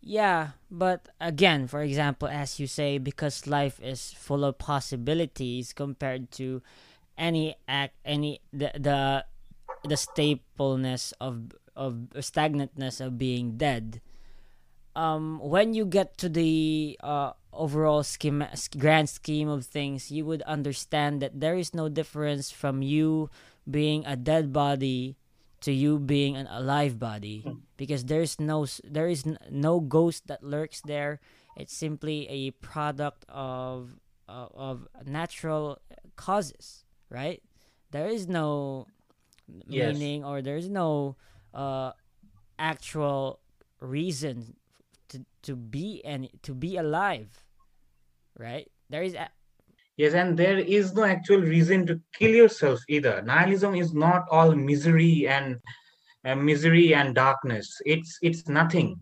Yeah, 0.00 0.50
but 0.70 1.08
again, 1.20 1.66
for 1.66 1.82
example, 1.82 2.28
as 2.28 2.60
you 2.60 2.66
say, 2.66 2.98
because 2.98 3.46
life 3.46 3.80
is 3.82 4.12
full 4.12 4.44
of 4.44 4.58
possibilities 4.58 5.72
compared 5.72 6.30
to 6.38 6.62
any 7.18 7.56
act, 7.66 7.94
any 8.04 8.40
the 8.52 8.70
the 8.78 9.24
the 9.84 9.96
stapleness 9.98 11.12
of 11.20 11.52
of 11.76 12.08
stagnantness 12.22 13.00
of 13.04 13.18
being 13.18 13.58
dead. 13.58 14.00
Um, 14.96 15.40
when 15.42 15.74
you 15.74 15.86
get 15.86 16.18
to 16.18 16.28
the 16.28 16.98
uh, 17.02 17.32
overall 17.52 18.02
scheme, 18.02 18.44
grand 18.78 19.10
scheme 19.10 19.48
of 19.48 19.66
things, 19.66 20.10
you 20.10 20.24
would 20.26 20.42
understand 20.42 21.22
that 21.22 21.40
there 21.40 21.56
is 21.56 21.74
no 21.74 21.88
difference 21.88 22.50
from 22.50 22.82
you 22.82 23.30
being 23.70 24.06
a 24.06 24.16
dead 24.16 24.52
body 24.52 25.17
to 25.60 25.72
you 25.72 25.98
being 25.98 26.36
an 26.36 26.46
alive 26.46 26.98
body 26.98 27.44
because 27.76 28.04
there's 28.04 28.38
no 28.40 28.66
there 28.84 29.08
is 29.08 29.24
no 29.50 29.80
ghost 29.80 30.26
that 30.28 30.42
lurks 30.42 30.80
there. 30.82 31.20
It's 31.56 31.74
simply 31.74 32.28
a 32.28 32.50
product 32.62 33.24
of 33.28 33.98
uh, 34.28 34.46
of 34.54 34.86
natural 35.06 35.78
causes 36.16 36.84
right? 37.10 37.42
There 37.90 38.08
is 38.08 38.28
no 38.28 38.86
Yes. 39.66 39.94
meaning 39.96 40.24
or 40.24 40.42
there's 40.42 40.68
no 40.68 41.16
uh 41.54 41.92
actual 42.58 43.40
reason 43.80 44.56
to 45.08 45.24
to 45.42 45.56
be 45.56 46.04
and 46.04 46.28
to 46.42 46.52
be 46.54 46.76
alive 46.76 47.44
right? 48.38 48.68
There 48.90 49.02
is 49.02 49.14
a- 49.14 49.30
Yes, 49.98 50.14
and 50.14 50.38
there 50.38 50.58
is 50.58 50.94
no 50.94 51.02
actual 51.02 51.40
reason 51.40 51.84
to 51.88 52.00
kill 52.16 52.30
yourself 52.30 52.80
either. 52.88 53.20
Nihilism 53.22 53.74
is 53.74 53.92
not 53.92 54.26
all 54.30 54.54
misery 54.54 55.26
and 55.26 55.58
uh, 56.24 56.36
misery 56.36 56.94
and 56.94 57.16
darkness. 57.16 57.68
It's 57.84 58.16
it's 58.22 58.46
nothing. 58.48 59.00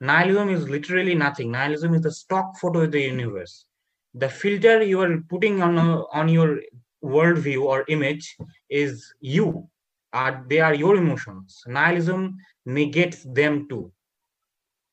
Nihilism 0.00 0.48
is 0.48 0.68
literally 0.68 1.14
nothing. 1.14 1.52
Nihilism 1.52 1.94
is 1.94 2.02
the 2.02 2.10
stock 2.10 2.58
photo 2.58 2.80
of 2.80 2.90
the 2.90 3.02
universe. 3.02 3.66
The 4.14 4.28
filter 4.28 4.82
you 4.82 5.00
are 5.00 5.20
putting 5.30 5.62
on 5.62 5.78
a, 5.78 6.02
on 6.12 6.28
your 6.28 6.58
worldview 7.04 7.62
or 7.62 7.84
image 7.86 8.36
is 8.68 9.14
you. 9.20 9.68
Are 10.12 10.44
they 10.48 10.58
are 10.58 10.74
your 10.74 10.96
emotions. 10.96 11.62
Nihilism 11.68 12.36
negates 12.66 13.24
them 13.32 13.68
too. 13.68 13.92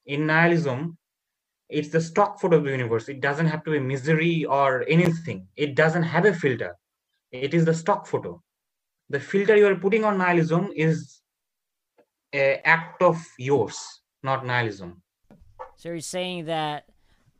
In 0.05 0.27
nihilism, 0.27 0.95
it's 1.69 1.89
the 1.89 2.01
stock 2.01 2.39
photo 2.39 2.57
of 2.57 2.63
the 2.65 2.71
universe. 2.71 3.09
It 3.09 3.21
doesn't 3.21 3.45
have 3.47 3.63
to 3.65 3.71
be 3.71 3.79
misery 3.79 4.45
or 4.45 4.85
anything. 4.89 5.47
It 5.55 5.75
doesn't 5.75 6.03
have 6.03 6.25
a 6.25 6.33
filter. 6.33 6.75
It 7.31 7.53
is 7.53 7.65
the 7.65 7.73
stock 7.73 8.07
photo. 8.07 8.41
The 9.09 9.19
filter 9.19 9.55
you 9.55 9.67
are 9.67 9.75
putting 9.75 10.03
on 10.03 10.17
nihilism 10.17 10.71
is 10.75 11.21
a 12.33 12.61
act 12.67 13.01
of 13.01 13.17
yours, 13.37 13.77
not 14.23 14.45
nihilism. 14.45 15.01
so 15.75 15.89
you're 15.89 15.99
saying 15.99 16.45
that 16.45 16.85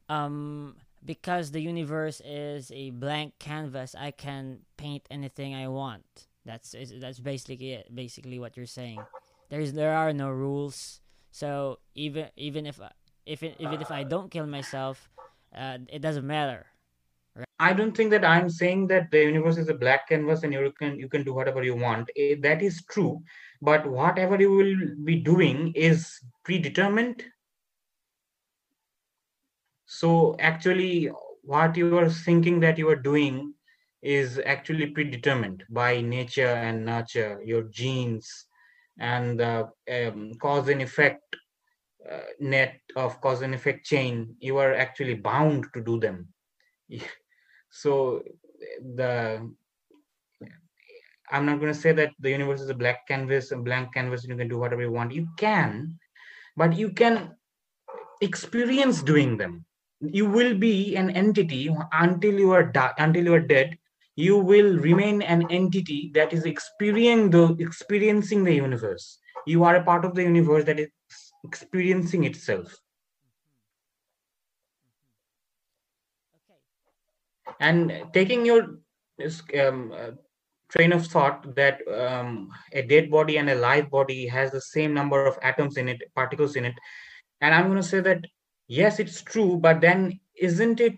um 0.09 0.75
because 1.05 1.51
the 1.51 1.61
universe 1.61 2.21
is 2.25 2.71
a 2.71 2.89
blank 2.91 3.33
canvas 3.39 3.95
i 3.95 4.11
can 4.11 4.59
paint 4.77 5.03
anything 5.11 5.53
i 5.55 5.67
want 5.67 6.27
that's 6.45 6.75
that's 6.99 7.19
basically 7.19 7.71
it 7.73 7.93
basically 7.93 8.39
what 8.39 8.57
you're 8.57 8.65
saying 8.65 8.99
there's 9.49 9.73
there 9.73 9.93
are 9.93 10.13
no 10.13 10.29
rules 10.29 11.01
so 11.31 11.79
even 11.95 12.27
even 12.35 12.65
if 12.65 12.79
if 13.29 13.43
it, 13.43 13.55
even 13.59 13.81
if 13.81 13.91
i 13.91 14.03
don't 14.03 14.31
kill 14.31 14.47
myself 14.47 15.09
uh, 15.55 15.77
it 15.97 16.01
doesn't 16.01 16.27
matter 16.27 16.65
I 17.59 17.73
don't 17.73 17.95
think 17.95 18.11
that 18.11 18.25
I'm 18.25 18.49
saying 18.49 18.87
that 18.87 19.11
the 19.11 19.23
universe 19.23 19.57
is 19.57 19.69
a 19.69 19.73
black 19.73 20.09
canvas 20.09 20.43
and 20.43 20.53
you 20.53 20.71
can 20.77 20.99
you 20.99 21.09
can 21.09 21.23
do 21.23 21.33
whatever 21.33 21.63
you 21.63 21.75
want. 21.75 22.09
Eh, 22.15 22.35
That 22.41 22.61
is 22.61 22.83
true, 22.85 23.21
but 23.61 23.85
whatever 23.85 24.39
you 24.39 24.51
will 24.51 24.75
be 25.05 25.17
doing 25.17 25.73
is 25.75 26.19
predetermined. 26.43 27.23
So 29.85 30.35
actually, 30.39 31.11
what 31.43 31.77
you 31.77 31.93
are 31.97 32.09
thinking 32.09 32.59
that 32.61 32.77
you 32.77 32.89
are 32.89 32.95
doing 33.11 33.53
is 34.01 34.39
actually 34.45 34.87
predetermined 34.87 35.63
by 35.69 36.01
nature 36.01 36.55
and 36.67 36.85
nurture, 36.85 37.41
your 37.43 37.63
genes, 37.63 38.45
and 38.99 39.39
the 39.39 39.69
um, 39.91 40.33
cause 40.41 40.69
and 40.69 40.81
effect 40.81 41.28
uh, 42.11 42.19
net 42.39 42.79
of 42.95 43.19
cause 43.21 43.41
and 43.41 43.53
effect 43.53 43.85
chain. 43.85 44.35
You 44.39 44.57
are 44.57 44.73
actually 44.73 45.15
bound 45.15 45.67
to 45.73 45.81
do 45.81 45.99
them. 45.99 46.27
so 47.69 48.23
the 48.95 49.49
i'm 51.31 51.45
not 51.45 51.59
going 51.59 51.71
to 51.73 51.79
say 51.79 51.91
that 51.91 52.11
the 52.19 52.29
universe 52.29 52.61
is 52.61 52.69
a 52.69 52.73
black 52.73 53.07
canvas 53.07 53.51
a 53.51 53.57
blank 53.57 53.93
canvas 53.93 54.23
and 54.23 54.31
you 54.31 54.37
can 54.37 54.47
do 54.47 54.57
whatever 54.57 54.81
you 54.81 54.91
want 54.91 55.13
you 55.13 55.27
can 55.37 55.97
but 56.57 56.75
you 56.75 56.89
can 56.89 57.35
experience 58.21 59.01
doing 59.03 59.37
them 59.37 59.65
you 60.01 60.25
will 60.25 60.55
be 60.57 60.95
an 60.95 61.09
entity 61.09 61.69
until 61.93 62.39
you 62.39 62.51
are 62.51 62.63
di- 62.63 62.93
until 62.97 63.23
you 63.23 63.33
are 63.33 63.39
dead 63.39 63.77
you 64.15 64.37
will 64.37 64.77
remain 64.77 65.21
an 65.21 65.45
entity 65.49 66.11
that 66.13 66.33
is 66.33 66.45
experiencing 66.45 67.29
the 67.29 67.55
experiencing 67.59 68.43
the 68.43 68.53
universe 68.53 69.19
you 69.45 69.63
are 69.63 69.75
a 69.75 69.83
part 69.83 70.03
of 70.03 70.15
the 70.15 70.23
universe 70.23 70.65
that 70.65 70.79
is 70.79 70.89
experiencing 71.43 72.23
itself 72.23 72.75
and 77.59 77.91
taking 78.13 78.45
your 78.45 78.79
um, 79.59 79.91
uh, 79.91 80.11
train 80.69 80.93
of 80.93 81.05
thought 81.07 81.55
that 81.55 81.79
um, 81.87 82.49
a 82.73 82.81
dead 82.83 83.09
body 83.09 83.37
and 83.37 83.49
a 83.49 83.55
live 83.55 83.89
body 83.89 84.27
has 84.27 84.51
the 84.51 84.61
same 84.61 84.93
number 84.93 85.25
of 85.25 85.37
atoms 85.41 85.77
in 85.77 85.89
it, 85.89 86.01
particles 86.15 86.55
in 86.55 86.65
it. 86.65 86.75
And 87.41 87.53
I'm 87.53 87.65
going 87.65 87.81
to 87.81 87.83
say 87.83 88.01
that 88.01 88.25
yes, 88.67 88.99
it's 88.99 89.21
true, 89.21 89.57
but 89.57 89.81
then 89.81 90.19
isn't 90.35 90.79
it? 90.79 90.97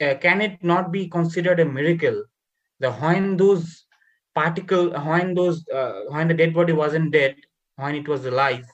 Uh, 0.00 0.14
can 0.14 0.40
it 0.40 0.62
not 0.62 0.92
be 0.92 1.08
considered 1.08 1.60
a 1.60 1.64
miracle 1.64 2.22
The 2.80 2.92
when 2.92 3.36
those 3.36 3.84
particle, 4.34 4.90
when 4.90 5.34
those, 5.34 5.68
uh, 5.68 6.02
when 6.08 6.28
the 6.28 6.34
dead 6.34 6.54
body 6.54 6.72
wasn't 6.72 7.12
dead, 7.12 7.36
when 7.76 7.94
it 7.96 8.08
was 8.08 8.24
alive, 8.26 8.64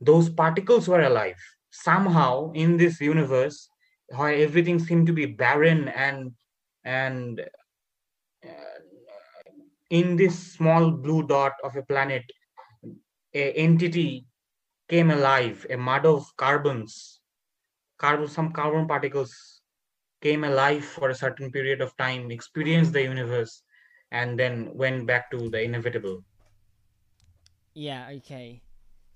those 0.00 0.28
particles 0.28 0.88
were 0.88 1.02
alive. 1.02 1.38
Somehow 1.70 2.52
in 2.52 2.76
this 2.76 3.00
universe 3.00 3.68
where 4.08 4.32
everything 4.34 4.78
seemed 4.78 5.06
to 5.06 5.12
be 5.12 5.26
barren 5.26 5.88
and 5.88 6.32
and 6.84 7.40
uh, 8.44 8.78
in 9.90 10.16
this 10.16 10.52
small 10.52 10.90
blue 10.90 11.26
dot 11.26 11.52
of 11.64 11.76
a 11.76 11.82
planet 11.82 12.24
a 13.34 13.52
entity 13.52 14.26
came 14.88 15.10
alive 15.10 15.66
a 15.70 15.76
mud 15.76 16.06
of 16.06 16.24
carbons 16.36 17.20
carbon 17.98 18.28
some 18.28 18.52
carbon 18.52 18.86
particles 18.86 19.62
came 20.20 20.44
alive 20.44 20.84
for 20.84 21.10
a 21.10 21.14
certain 21.14 21.50
period 21.50 21.80
of 21.80 21.96
time 21.96 22.30
experienced 22.30 22.92
the 22.92 23.02
universe 23.02 23.62
and 24.10 24.38
then 24.38 24.70
went 24.74 25.06
back 25.06 25.30
to 25.30 25.50
the 25.50 25.62
inevitable. 25.62 26.24
Yeah 27.74 28.10
okay 28.16 28.62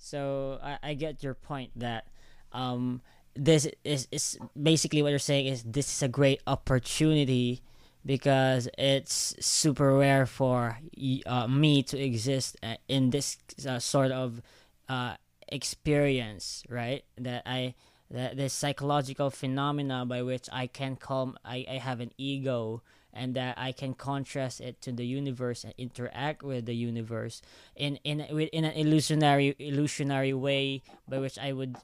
so 0.02 0.58
I, 0.62 0.78
I 0.82 0.94
get 0.94 1.22
your 1.22 1.34
point 1.34 1.70
that 1.76 2.06
um 2.52 3.00
this 3.34 3.66
is, 3.84 4.08
is 4.10 4.38
basically 4.60 5.00
what 5.00 5.08
you're 5.08 5.18
saying 5.18 5.46
is 5.46 5.62
this 5.62 5.90
is 5.90 6.02
a 6.02 6.08
great 6.08 6.42
opportunity 6.46 7.62
because 8.04 8.68
it's 8.76 9.34
super 9.40 9.96
rare 9.96 10.26
for 10.26 10.78
uh, 11.24 11.46
me 11.46 11.82
to 11.84 11.98
exist 11.98 12.56
uh, 12.62 12.74
in 12.88 13.10
this 13.10 13.38
uh, 13.66 13.78
sort 13.78 14.10
of 14.10 14.42
uh, 14.88 15.14
experience 15.48 16.64
right? 16.68 17.04
That 17.16 17.42
i 17.46 17.74
that 18.10 18.36
this 18.36 18.52
psychological 18.52 19.30
phenomena 19.30 20.04
by 20.04 20.20
which 20.20 20.48
i 20.52 20.66
can 20.66 20.96
calm 20.96 21.38
I, 21.44 21.64
I 21.70 21.74
have 21.78 22.00
an 22.00 22.10
ego 22.18 22.82
and 23.12 23.34
that 23.34 23.58
I 23.58 23.72
can 23.72 23.94
contrast 23.94 24.60
it 24.60 24.80
to 24.82 24.92
the 24.92 25.04
universe 25.04 25.64
and 25.64 25.74
interact 25.76 26.42
with 26.42 26.66
the 26.66 26.74
universe 26.74 27.42
in 27.76 27.96
in 28.04 28.20
in 28.20 28.64
an 28.64 28.72
illusionary 28.72 29.54
illusionary 29.58 30.32
way 30.32 30.82
by 31.08 31.18
which 31.18 31.38
I 31.38 31.52
would 31.52 31.76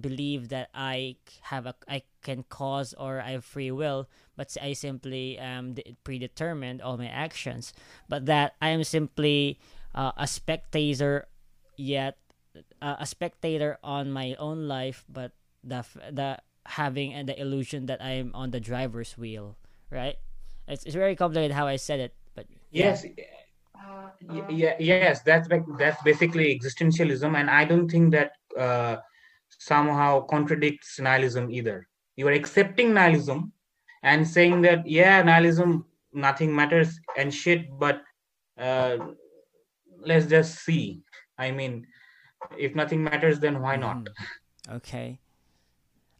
believe 0.00 0.48
that 0.48 0.70
I 0.74 1.16
have 1.42 1.66
a 1.66 1.74
I 1.88 2.02
can 2.22 2.44
cause 2.48 2.94
or 2.94 3.20
I 3.20 3.32
have 3.32 3.44
free 3.44 3.70
will, 3.70 4.08
but 4.36 4.56
I 4.60 4.72
simply 4.72 5.38
am 5.38 5.76
predetermined 6.04 6.80
all 6.80 6.96
my 6.96 7.08
actions, 7.08 7.72
but 8.08 8.26
that 8.26 8.54
I 8.62 8.70
am 8.70 8.84
simply 8.84 9.58
uh, 9.94 10.12
a 10.16 10.26
spectator, 10.26 11.28
yet 11.76 12.16
uh, 12.80 12.96
a 12.98 13.06
spectator 13.06 13.78
on 13.82 14.10
my 14.10 14.34
own 14.38 14.68
life, 14.68 15.04
but 15.08 15.32
the 15.64 15.84
the 16.10 16.38
having 16.66 17.12
and 17.12 17.28
the 17.28 17.38
illusion 17.40 17.86
that 17.86 18.02
I 18.02 18.22
am 18.22 18.30
on 18.34 18.50
the 18.50 18.60
driver's 18.60 19.18
wheel, 19.18 19.56
right? 19.90 20.16
It's, 20.68 20.84
it's 20.84 20.94
very 20.94 21.16
complicated 21.16 21.52
how 21.52 21.66
I 21.66 21.76
said 21.76 22.00
it, 22.00 22.14
but 22.34 22.46
yes, 22.70 23.04
uh, 23.04 24.10
yeah, 24.48 24.74
yes, 24.78 25.22
that's 25.22 25.48
that's 25.78 26.02
basically 26.02 26.58
existentialism, 26.58 27.36
and 27.36 27.50
I 27.50 27.64
don't 27.64 27.90
think 27.90 28.12
that 28.12 28.32
uh, 28.56 28.96
somehow 29.58 30.20
contradicts 30.20 31.00
nihilism 31.00 31.50
either. 31.50 31.88
You 32.16 32.28
are 32.28 32.32
accepting 32.32 32.94
nihilism 32.94 33.52
and 34.02 34.26
saying 34.26 34.62
that 34.62 34.86
yeah, 34.86 35.22
nihilism, 35.22 35.84
nothing 36.12 36.54
matters 36.54 37.00
and 37.16 37.34
shit, 37.34 37.66
but 37.78 38.02
uh, 38.58 38.98
let's 39.98 40.26
just 40.26 40.64
see. 40.64 41.02
I 41.38 41.50
mean, 41.50 41.86
if 42.56 42.76
nothing 42.76 43.02
matters, 43.02 43.40
then 43.40 43.60
why 43.60 43.76
not? 43.76 43.96
Mm-hmm. 43.96 44.76
Okay, 44.76 45.18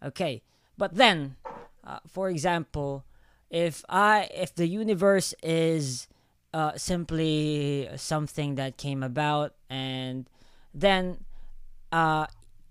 okay, 0.05 0.42
but 0.76 0.94
then, 0.96 1.37
uh, 1.85 2.00
for 2.09 2.28
example 2.28 3.05
if 3.53 3.85
I 3.88 4.29
if 4.35 4.55
the 4.55 4.67
universe 4.67 5.35
is 5.43 6.09
uh, 6.55 6.73
simply 6.77 7.88
something 7.97 8.57
that 8.57 8.77
came 8.77 9.03
about 9.03 9.55
and 9.71 10.29
then 10.75 11.25
uh, 11.93 12.27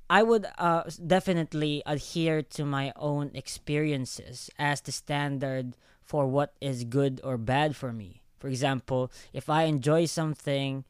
I 0.09 0.23
would 0.23 0.45
uh, 0.57 0.83
definitely 1.05 1.83
adhere 1.85 2.41
to 2.41 2.65
my 2.65 2.91
own 2.97 3.31
experiences 3.33 4.49
as 4.59 4.81
the 4.81 4.91
standard 4.91 5.77
for 6.01 6.27
what 6.27 6.53
is 6.59 6.83
good 6.83 7.21
or 7.23 7.37
bad 7.37 7.75
for 7.75 7.93
me. 7.93 8.21
For 8.39 8.47
example, 8.49 9.11
if 9.31 9.49
I 9.49 9.63
enjoy 9.63 10.05
something, 10.05 10.83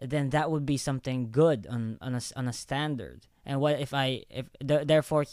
then 0.00 0.30
that 0.30 0.50
would 0.50 0.64
be 0.64 0.76
something 0.76 1.30
good 1.30 1.66
on, 1.66 1.98
on, 2.00 2.14
a, 2.14 2.20
on 2.36 2.48
a 2.48 2.52
standard. 2.52 3.26
And 3.44 3.60
what 3.60 3.78
if 3.80 3.92
I, 3.92 4.22
if 4.30 4.46
th- 4.66 4.86
therefore, 4.86 5.26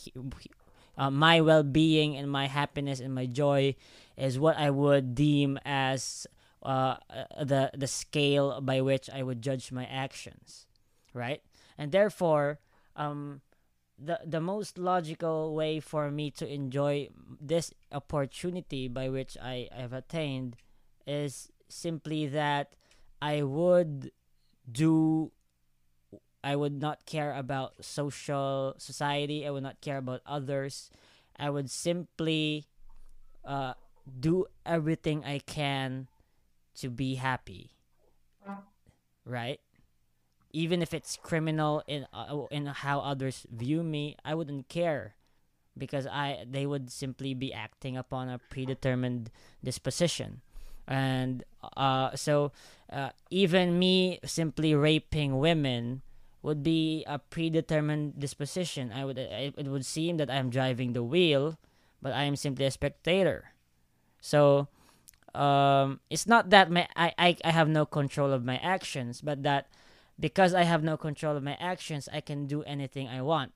uh, 0.99 1.09
my 1.09 1.39
well-being 1.39 2.17
and 2.17 2.29
my 2.29 2.47
happiness 2.47 2.99
and 2.99 3.15
my 3.15 3.25
joy 3.25 3.73
is 4.17 4.37
what 4.37 4.57
I 4.57 4.69
would 4.69 5.15
deem 5.15 5.57
as 5.63 6.27
uh, 6.61 6.97
the 7.41 7.71
the 7.73 7.87
scale 7.87 8.59
by 8.59 8.81
which 8.81 9.09
I 9.09 9.23
would 9.23 9.41
judge 9.41 9.71
my 9.71 9.85
actions, 9.85 10.67
right? 11.13 11.41
And 11.77 11.93
therefore, 11.93 12.59
um, 12.97 13.39
the 13.97 14.19
the 14.25 14.41
most 14.41 14.77
logical 14.77 15.55
way 15.55 15.79
for 15.79 16.11
me 16.11 16.31
to 16.31 16.45
enjoy 16.45 17.07
this 17.39 17.73
opportunity 17.93 18.89
by 18.89 19.07
which 19.07 19.37
I 19.41 19.69
have 19.71 19.93
attained 19.93 20.57
is 21.07 21.49
simply 21.69 22.27
that 22.27 22.75
I 23.21 23.43
would 23.43 24.11
do 24.69 25.31
I 26.43 26.55
would 26.55 26.79
not 26.79 27.05
care 27.05 27.33
about 27.33 27.83
social 27.83 28.75
society. 28.77 29.45
I 29.45 29.51
would 29.51 29.63
not 29.63 29.81
care 29.81 29.97
about 29.97 30.21
others. 30.25 30.89
I 31.37 31.49
would 31.49 31.69
simply 31.69 32.67
uh, 33.45 33.73
do 34.07 34.45
everything 34.65 35.23
I 35.25 35.39
can 35.39 36.07
to 36.79 36.89
be 36.89 37.15
happy. 37.15 37.71
Right? 39.25 39.59
Even 40.51 40.81
if 40.81 40.93
it's 40.93 41.17
criminal 41.21 41.83
in 41.87 42.07
uh, 42.11 42.47
in 42.49 42.65
how 42.65 43.01
others 43.01 43.45
view 43.51 43.83
me, 43.83 44.15
I 44.25 44.33
wouldn't 44.33 44.67
care 44.67 45.15
because 45.77 46.07
I 46.07 46.45
they 46.49 46.65
would 46.65 46.89
simply 46.91 47.35
be 47.35 47.53
acting 47.53 47.95
upon 47.95 48.29
a 48.29 48.39
predetermined 48.39 49.29
disposition. 49.63 50.41
And 50.87 51.43
uh, 51.77 52.15
so 52.15 52.51
uh, 52.91 53.11
even 53.29 53.77
me 53.77 54.19
simply 54.25 54.73
raping 54.73 55.37
women 55.37 56.01
would 56.41 56.63
be 56.63 57.03
a 57.07 57.19
predetermined 57.19 58.19
disposition. 58.19 58.91
I 58.91 59.05
would 59.05 59.17
it, 59.17 59.55
would 59.67 59.85
seem 59.85 60.17
that 60.17 60.29
I 60.29 60.35
am 60.35 60.49
driving 60.49 60.93
the 60.93 61.03
wheel, 61.03 61.57
but 62.01 62.13
I 62.13 62.23
am 62.23 62.35
simply 62.35 62.65
a 62.65 62.71
spectator. 62.71 63.51
So 64.21 64.67
um, 65.35 65.99
it's 66.09 66.27
not 66.27 66.49
that 66.51 66.71
my 66.71 66.87
I, 66.95 67.13
I, 67.17 67.37
I 67.43 67.51
have 67.51 67.69
no 67.69 67.85
control 67.85 68.31
of 68.31 68.45
my 68.45 68.57
actions, 68.57 69.21
but 69.21 69.43
that 69.43 69.67
because 70.19 70.53
I 70.53 70.63
have 70.63 70.83
no 70.83 70.97
control 70.97 71.35
of 71.37 71.43
my 71.43 71.57
actions, 71.59 72.09
I 72.11 72.21
can 72.21 72.47
do 72.47 72.63
anything 72.63 73.07
I 73.07 73.21
want. 73.21 73.53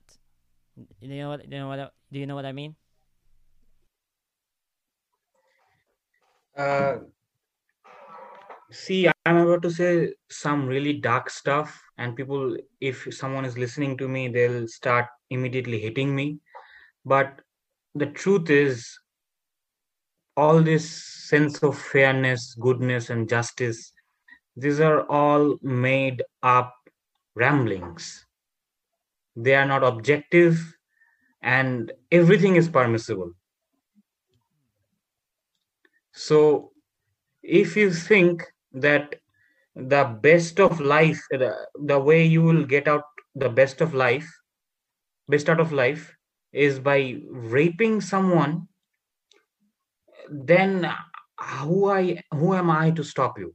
You 1.00 1.08
know 1.20 1.28
what? 1.30 1.50
You 1.50 1.58
know 1.58 1.68
what? 1.68 1.94
Do 2.12 2.18
you 2.18 2.26
know 2.26 2.34
what 2.34 2.46
I 2.46 2.52
mean? 2.52 2.76
Uh, 6.56 6.98
see, 8.74 9.08
I'm 9.24 9.36
about 9.36 9.62
to 9.62 9.70
say 9.70 10.14
some 10.28 10.66
really 10.66 10.94
dark 10.94 11.30
stuff, 11.30 11.80
and 11.98 12.16
people, 12.16 12.56
if 12.80 13.06
someone 13.14 13.44
is 13.44 13.56
listening 13.56 13.96
to 13.98 14.08
me, 14.08 14.28
they'll 14.28 14.68
start 14.68 15.06
immediately 15.30 15.80
hitting 15.80 16.14
me. 16.14 16.38
But 17.04 17.40
the 17.94 18.06
truth 18.06 18.50
is, 18.50 18.98
all 20.36 20.60
this 20.60 20.90
sense 21.28 21.62
of 21.62 21.78
fairness, 21.78 22.54
goodness, 22.54 23.10
and 23.10 23.28
justice, 23.28 23.92
these 24.56 24.80
are 24.80 25.02
all 25.08 25.56
made 25.62 26.22
up 26.42 26.74
ramblings. 27.34 28.26
They 29.36 29.54
are 29.54 29.66
not 29.66 29.84
objective, 29.84 30.76
and 31.42 31.92
everything 32.10 32.56
is 32.56 32.68
permissible. 32.68 33.32
So, 36.12 36.72
if 37.42 37.76
you 37.76 37.92
think 37.92 38.44
that 38.74 39.16
the 39.74 40.04
best 40.22 40.60
of 40.60 40.80
life, 40.80 41.20
the, 41.30 41.54
the 41.74 41.98
way 41.98 42.24
you 42.24 42.42
will 42.42 42.64
get 42.64 42.88
out 42.88 43.04
the 43.34 43.48
best 43.48 43.80
of 43.80 43.94
life, 43.94 44.28
best 45.28 45.48
out 45.48 45.60
of 45.60 45.72
life, 45.72 46.14
is 46.52 46.78
by 46.78 47.20
raping 47.30 48.00
someone 48.00 48.68
then 50.30 50.90
who 51.60 51.90
I 51.90 52.22
who 52.30 52.54
am 52.54 52.70
I 52.70 52.90
to 52.92 53.04
stop 53.04 53.38
you? 53.38 53.54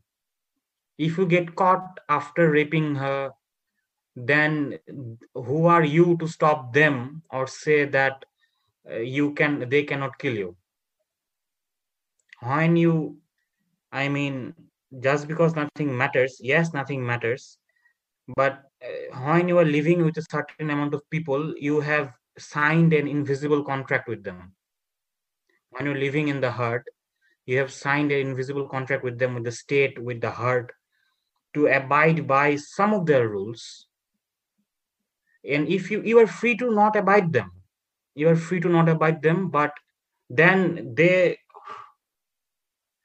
If 0.98 1.18
you 1.18 1.26
get 1.26 1.56
caught 1.56 2.00
after 2.10 2.52
raping 2.52 2.96
her, 2.96 3.32
then 4.16 4.80
who 5.34 5.66
are 5.66 5.84
you 5.84 6.18
to 6.18 6.28
stop 6.28 6.74
them 6.74 7.24
or 7.30 7.48
say 7.48 7.86
that 7.86 8.26
uh, 8.90 8.98
you 8.98 9.34
can 9.34 9.70
they 9.70 9.84
cannot 9.84 10.20
kill 10.20 10.36
you? 10.36 10.56
When 12.42 12.76
you, 12.76 13.18
I 13.92 14.08
mean, 14.10 14.54
just 15.00 15.28
because 15.28 15.56
nothing 15.56 15.96
matters 15.96 16.38
yes 16.42 16.74
nothing 16.74 17.06
matters 17.06 17.60
but 18.36 18.64
uh, 18.84 19.20
when 19.26 19.48
you 19.48 19.58
are 19.58 19.66
living 19.66 20.04
with 20.06 20.18
a 20.18 20.26
certain 20.30 20.70
amount 20.70 20.94
of 20.94 21.08
people 21.10 21.54
you 21.58 21.80
have 21.80 22.14
signed 22.38 22.94
an 22.94 23.08
invisible 23.08 23.64
contract 23.64 24.08
with 24.08 24.24
them. 24.24 24.54
When 25.72 25.86
you're 25.86 25.98
living 25.98 26.28
in 26.28 26.42
the 26.42 26.52
heart 26.52 26.86
you 27.46 27.58
have 27.58 27.72
signed 27.72 28.12
an 28.12 28.20
invisible 28.20 28.68
contract 28.68 29.04
with 29.04 29.18
them 29.18 29.34
with 29.34 29.44
the 29.44 29.52
state 29.52 30.02
with 30.02 30.22
the 30.22 30.32
heart 30.32 30.72
to 31.56 31.68
abide 31.68 32.28
by 32.28 32.56
some 32.56 32.94
of 32.94 33.06
their 33.06 33.28
rules. 33.28 33.88
And 35.44 35.68
if 35.68 35.90
you 35.90 36.02
you 36.04 36.20
are 36.20 36.28
free 36.28 36.56
to 36.58 36.72
not 36.72 36.96
abide 36.96 37.34
them 37.34 37.52
you 38.16 38.28
are 38.30 38.36
free 38.36 38.60
to 38.60 38.70
not 38.70 38.90
abide 38.90 39.22
them 39.22 39.50
but 39.50 39.74
then 40.30 40.94
they 40.94 41.38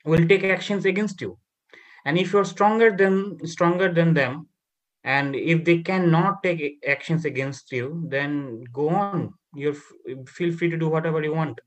will 0.05 0.27
take 0.29 0.45
actions 0.45 0.85
against 0.85 1.21
you 1.21 1.39
and 2.05 2.19
if 2.19 2.33
you're 2.33 2.45
stronger 2.45 2.91
than 2.91 3.39
stronger 3.47 3.93
than 3.93 4.15
them 4.15 4.49
and 5.05 5.37
if 5.37 5.65
they 5.65 5.79
cannot 5.83 6.43
take 6.43 6.83
actions 6.89 7.25
against 7.25 7.71
you 7.73 8.05
then 8.09 8.65
go 8.73 8.89
on. 8.89 9.35
You 9.55 9.75
feel 10.27 10.53
free 10.53 10.71
to 10.71 10.77
do 10.77 10.89
whatever 10.89 11.23
you 11.23 11.33
want. 11.33 11.61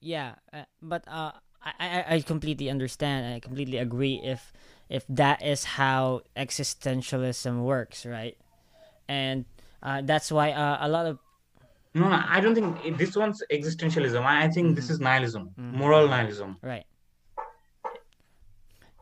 Yeah 0.00 0.34
uh, 0.52 0.64
but 0.82 1.02
uh 1.08 1.32
I, 1.80 2.04
I 2.08 2.20
completely 2.20 2.68
understand 2.68 3.34
i 3.34 3.40
completely 3.40 3.78
agree 3.78 4.20
if 4.22 4.52
if 4.90 5.06
that 5.08 5.42
is 5.42 5.64
how 5.64 6.20
existentialism 6.36 7.62
works 7.62 8.04
right? 8.04 8.36
And 9.08 9.44
uh, 9.82 10.00
that's 10.04 10.30
why 10.32 10.52
uh, 10.52 10.78
a 10.80 10.88
lot 10.88 11.06
of 11.06 11.18
no, 11.94 12.08
no 12.08 12.20
i 12.28 12.40
don't 12.40 12.54
think 12.54 12.98
this 12.98 13.16
one's 13.16 13.42
existentialism. 13.50 14.20
I, 14.22 14.44
I 14.44 14.48
think 14.48 14.68
mm-hmm. 14.68 14.74
this 14.76 14.90
is 14.90 15.00
nihilism 15.00 15.50
mm-hmm. 15.58 15.78
moral 15.78 16.08
nihilism. 16.08 16.58
Right 16.62 16.86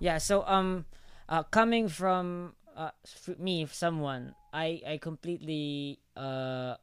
yeah 0.02 0.18
so 0.18 0.42
um 0.50 0.84
uh 1.30 1.46
coming 1.54 1.86
from 1.86 2.52
uh 2.74 2.90
me 3.38 3.64
someone 3.70 4.34
i 4.52 4.82
i 4.82 4.98
completely 4.98 6.00
uh 6.16 6.74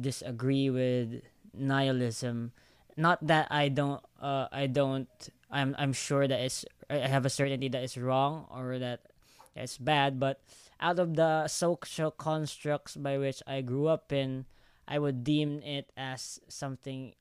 disagree 0.00 0.70
with 0.70 1.20
nihilism. 1.52 2.52
Not 2.96 3.20
that 3.26 3.48
i 3.52 3.68
don't 3.68 4.00
uh 4.20 4.48
i 4.52 4.66
don't 4.66 5.08
i'm 5.50 5.76
i'm 5.78 5.92
sure 5.92 6.26
that 6.26 6.40
it's 6.40 6.64
i 6.88 7.04
have 7.04 7.26
a 7.26 7.30
certainty 7.30 7.68
that 7.68 7.82
it's 7.84 7.96
wrong 7.96 8.48
or 8.48 8.78
that 8.78 9.12
it's 9.56 9.76
bad 9.76 10.20
but 10.20 10.40
out 10.80 10.98
of 10.98 11.16
the 11.16 11.48
social 11.48 12.10
constructs 12.10 12.96
by 12.96 13.16
which 13.16 13.42
i 13.46 13.60
grew 13.60 13.88
up 13.88 14.12
in 14.12 14.44
i 14.88 14.98
would 14.98 15.24
deem 15.24 15.60
it 15.64 15.88
as 15.96 16.40
something 16.48 17.12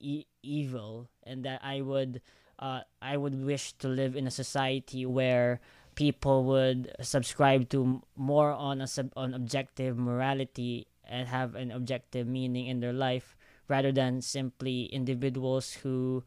e- 0.00 0.24
evil 0.42 1.08
and 1.24 1.44
that 1.44 1.60
i 1.62 1.80
would 1.80 2.20
uh, 2.58 2.80
I 3.00 3.16
would 3.16 3.44
wish 3.44 3.72
to 3.84 3.88
live 3.88 4.16
in 4.16 4.26
a 4.26 4.30
society 4.30 5.06
where 5.06 5.60
people 5.94 6.44
would 6.44 6.94
subscribe 7.00 7.68
to 7.70 8.02
more 8.16 8.50
on 8.52 8.80
a 8.80 8.86
sub- 8.86 9.12
on 9.16 9.34
objective 9.34 9.98
morality 9.98 10.86
and 11.04 11.28
have 11.28 11.54
an 11.54 11.70
objective 11.70 12.26
meaning 12.26 12.66
in 12.66 12.80
their 12.80 12.92
life 12.92 13.36
rather 13.68 13.92
than 13.92 14.20
simply 14.22 14.86
individuals 14.86 15.72
who 15.82 16.22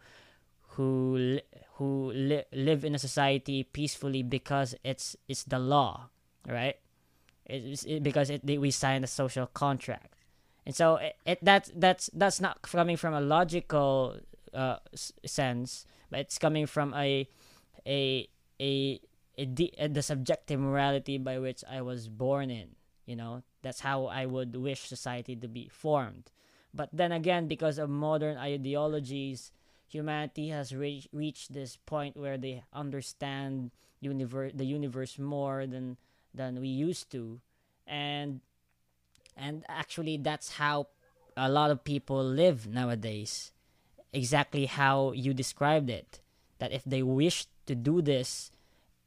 who 0.76 1.40
who 1.76 2.12
li- 2.14 2.48
live 2.54 2.84
in 2.84 2.96
a 2.96 3.00
society 3.00 3.64
peacefully 3.64 4.24
because 4.24 4.76
it's 4.84 5.16
it's 5.28 5.44
the 5.44 5.60
law 5.60 6.10
right? 6.48 6.78
It's 7.46 7.84
it, 7.84 8.04
because 8.04 8.30
it, 8.30 8.44
we 8.46 8.72
sign 8.72 9.04
a 9.04 9.08
social 9.08 9.48
contract. 9.48 10.14
And 10.66 10.76
so 10.76 10.96
it, 10.96 11.16
it 11.26 11.40
that's 11.42 11.72
that's 11.76 12.10
that's 12.14 12.40
not 12.40 12.62
coming 12.62 12.98
from 12.98 13.14
a 13.14 13.22
logical 13.22 14.18
uh, 14.54 14.78
sense 15.26 15.86
but 16.12 16.20
it's 16.20 16.38
coming 16.38 16.68
from 16.68 16.94
a 16.94 17.28
a 17.88 18.28
a, 18.60 19.00
a, 19.40 19.50
a 19.80 19.88
the 19.88 20.04
subjective 20.04 20.60
morality 20.60 21.18
by 21.18 21.40
which 21.40 21.64
I 21.68 21.82
was 21.82 22.08
born 22.10 22.52
in. 22.52 22.76
You 23.06 23.16
know, 23.16 23.44
that's 23.64 23.80
how 23.80 24.06
I 24.06 24.26
would 24.28 24.56
wish 24.56 24.82
society 24.82 25.36
to 25.38 25.48
be 25.48 25.68
formed. 25.70 26.30
But 26.74 26.90
then 26.94 27.12
again, 27.12 27.48
because 27.48 27.80
of 27.80 27.90
modern 27.90 28.38
ideologies, 28.38 29.52
humanity 29.88 30.50
has 30.50 30.76
re- 30.76 31.10
reached 31.12 31.52
this 31.54 31.78
point 31.78 32.16
where 32.16 32.38
they 32.38 32.64
understand 32.72 33.72
universe 34.00 34.52
the 34.54 34.66
universe 34.66 35.18
more 35.18 35.66
than 35.66 35.98
than 36.34 36.60
we 36.62 36.68
used 36.68 37.10
to, 37.12 37.40
and 37.88 38.42
and 39.36 39.64
actually 39.68 40.18
that's 40.18 40.60
how 40.60 40.88
a 41.36 41.50
lot 41.50 41.72
of 41.72 41.84
people 41.84 42.24
live 42.24 42.68
nowadays 42.68 43.52
exactly 44.14 44.66
how 44.66 45.12
you 45.12 45.34
described 45.34 45.90
it. 45.90 46.20
That 46.60 46.72
if 46.72 46.84
they 46.84 47.02
wished 47.02 47.50
to 47.66 47.76
do 47.76 48.02
this, 48.02 48.52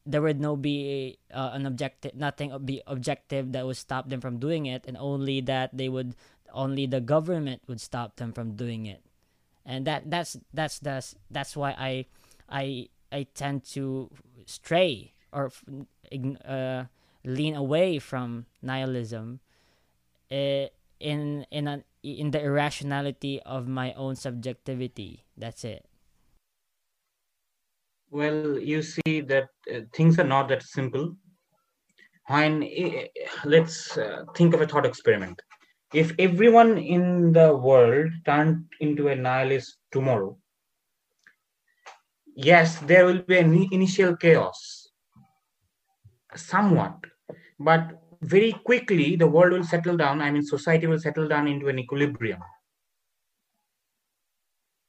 there 0.07 0.21
would 0.21 0.41
no 0.41 0.57
be 0.57 1.19
uh, 1.33 1.51
an 1.53 1.67
objective, 1.67 2.15
nothing 2.15 2.53
be 2.65 2.83
objective 2.87 3.53
that 3.53 3.65
would 3.65 3.77
stop 3.77 4.09
them 4.09 4.21
from 4.21 4.39
doing 4.39 4.67
it, 4.67 4.85
and 4.87 4.97
only 4.97 5.41
that 5.43 5.71
they 5.73 5.89
would, 5.89 6.15
only 6.53 6.87
the 6.87 7.01
government 7.01 7.63
would 7.67 7.81
stop 7.81 8.17
them 8.17 8.33
from 8.33 8.53
doing 8.57 8.87
it, 8.87 9.03
and 9.65 9.87
that 9.87 10.11
that's 10.11 10.37
that's 10.53 10.79
that's 10.79 11.15
that's 11.31 11.57
why 11.57 11.73
I, 11.79 12.07
I 12.51 12.89
I 13.11 13.27
tend 13.35 13.65
to 13.79 14.11
stray 14.45 15.13
or 15.33 15.51
uh, 16.45 16.85
lean 17.25 17.55
away 17.57 17.99
from 17.99 18.47
nihilism. 18.61 19.41
Uh, 20.31 20.69
in 21.01 21.47
in 21.51 21.69
an 21.69 21.85
in 22.03 22.31
the 22.31 22.43
irrationality 22.43 23.41
of 23.43 23.67
my 23.67 23.93
own 23.95 24.15
subjectivity. 24.15 25.25
That's 25.37 25.65
it. 25.65 25.87
Well, 28.11 28.59
you 28.59 28.83
see 28.83 29.23
that 29.23 29.49
uh, 29.73 29.81
things 29.93 30.19
are 30.19 30.25
not 30.25 30.49
that 30.49 30.63
simple. 30.63 31.17
When 32.29 32.63
uh, 32.63 33.23
let's 33.45 33.99
uh, 33.99 34.25
think 34.37 34.55
of 34.55 34.61
a 34.61 34.67
thought 34.67 34.87
experiment. 34.87 35.41
If 35.93 36.13
everyone 36.19 36.79
in 36.79 37.33
the 37.33 37.57
world 37.57 38.11
turned 38.25 38.65
into 38.81 39.09
a 39.09 39.15
nihilist 39.15 39.79
tomorrow, 39.93 40.37
yes, 42.35 42.79
there 42.81 43.07
will 43.07 43.23
be 43.23 43.39
an 43.39 43.69
initial 43.71 44.17
chaos, 44.17 44.89
somewhat, 46.35 46.97
but 47.59 48.01
very 48.25 48.53
quickly 48.65 49.17
the 49.17 49.27
world 49.27 49.53
will 49.53 49.65
settle 49.65 49.97
down. 49.97 50.21
I 50.21 50.31
mean 50.31 50.43
society 50.43 50.87
will 50.87 50.99
settle 50.99 51.29
down 51.29 51.47
into 51.47 51.69
an 51.69 51.79
equilibrium. 51.79 52.41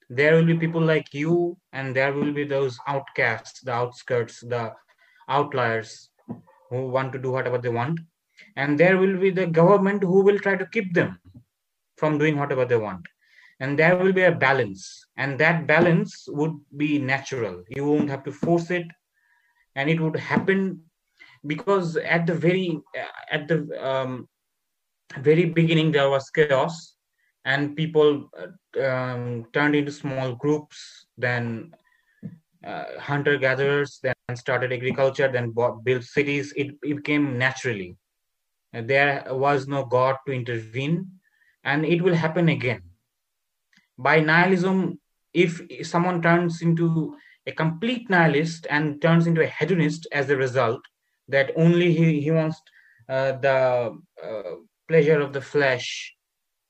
There 0.09 0.35
will 0.35 0.45
be 0.45 0.57
people 0.57 0.81
like 0.81 1.13
you 1.13 1.57
and 1.73 1.95
there 1.95 2.13
will 2.13 2.31
be 2.31 2.45
those 2.45 2.77
outcasts 2.87 3.61
the 3.61 3.71
outskirts 3.71 4.41
the 4.41 4.73
outliers 5.27 6.09
who 6.69 6.87
want 6.87 7.11
to 7.13 7.19
do 7.19 7.31
whatever 7.31 7.57
they 7.57 7.69
want. 7.69 7.99
And 8.55 8.79
there 8.79 8.97
will 8.97 9.17
be 9.17 9.29
the 9.29 9.47
government 9.47 10.03
who 10.03 10.23
will 10.23 10.39
try 10.39 10.55
to 10.55 10.65
keep 10.67 10.93
them 10.93 11.19
from 11.97 12.17
doing 12.17 12.37
whatever 12.37 12.65
they 12.65 12.77
want. 12.77 13.05
And 13.59 13.79
there 13.79 13.97
will 13.97 14.11
be 14.11 14.23
a 14.23 14.31
balance. 14.31 15.05
And 15.17 15.39
that 15.39 15.65
balance 15.65 16.25
would 16.27 16.53
be 16.75 16.99
natural. 16.99 17.63
You 17.69 17.85
won't 17.85 18.09
have 18.09 18.23
to 18.25 18.31
force 18.31 18.69
it. 18.71 18.85
And 19.75 19.89
it 19.89 19.99
would 19.99 20.15
happen 20.15 20.81
because 21.47 21.97
at 21.97 22.25
the 22.25 22.33
very 22.33 22.79
at 23.31 23.47
the 23.47 23.59
um, 23.85 24.27
very 25.19 25.45
beginning 25.45 25.91
there 25.91 26.09
was 26.09 26.29
chaos 26.29 26.95
and 27.45 27.75
people 27.75 28.29
um, 28.83 29.45
turned 29.53 29.75
into 29.75 29.91
small 29.91 30.33
groups 30.35 31.05
then 31.17 31.73
uh, 32.65 32.85
hunter 32.99 33.37
gatherers 33.37 33.99
then 34.01 34.15
started 34.35 34.73
agriculture 34.73 35.31
then 35.31 35.51
bought, 35.51 35.83
built 35.83 36.03
cities. 36.03 36.51
It, 36.55 36.75
it 36.83 36.95
became 36.95 37.37
naturally. 37.37 37.95
There 38.73 39.23
was 39.29 39.67
no 39.67 39.85
god 39.85 40.17
to 40.25 40.33
intervene 40.33 41.11
and 41.63 41.85
it 41.85 42.01
will 42.01 42.15
happen 42.15 42.49
again. 42.49 42.81
By 43.97 44.19
nihilism 44.19 44.99
if 45.33 45.61
someone 45.83 46.21
turns 46.21 46.61
into 46.61 47.15
a 47.45 47.51
complete 47.51 48.09
nihilist 48.09 48.65
and 48.69 49.01
turns 49.01 49.27
into 49.27 49.41
a 49.41 49.47
hedonist 49.47 50.07
as 50.11 50.29
a 50.29 50.35
result 50.35 50.81
that 51.27 51.51
only 51.55 51.93
he, 51.93 52.21
he 52.21 52.31
wants 52.31 52.61
uh, 53.09 53.33
the 53.33 53.97
uh, 54.23 54.55
pleasure 54.87 55.19
of 55.19 55.33
the 55.33 55.41
flesh 55.41 56.13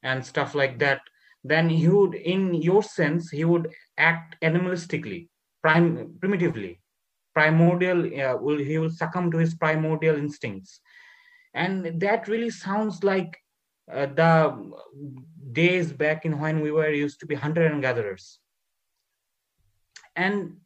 and 0.03 0.25
stuff 0.25 0.55
like 0.55 0.79
that 0.79 1.01
then 1.45 1.69
he 1.69 1.87
would 1.87 2.15
in 2.15 2.55
your 2.55 2.81
sense 2.81 3.29
he 3.29 3.45
would 3.45 3.71
act 3.97 4.35
animalistically 4.41 5.29
prim- 5.61 6.17
primitively. 6.19 6.81
Primordial 7.35 7.99
uh, 8.21 8.37
will 8.37 8.57
he 8.57 8.77
will 8.77 8.89
succumb 8.89 9.29
to 9.31 9.37
his 9.37 9.53
primordial 9.53 10.15
instincts. 10.15 10.79
And 11.53 11.99
that 12.01 12.27
really 12.27 12.49
sounds 12.49 13.03
like 13.03 13.37
uh, 13.91 14.07
the 14.07 14.71
days 15.51 15.91
back 15.91 16.25
in 16.25 16.39
when 16.39 16.61
we 16.61 16.71
were 16.71 16.89
used 16.89 17.19
to 17.19 17.25
be 17.25 17.35
hunter 17.35 17.65
and 17.65 17.81
gatherers. 17.81 18.39
And 20.15 20.57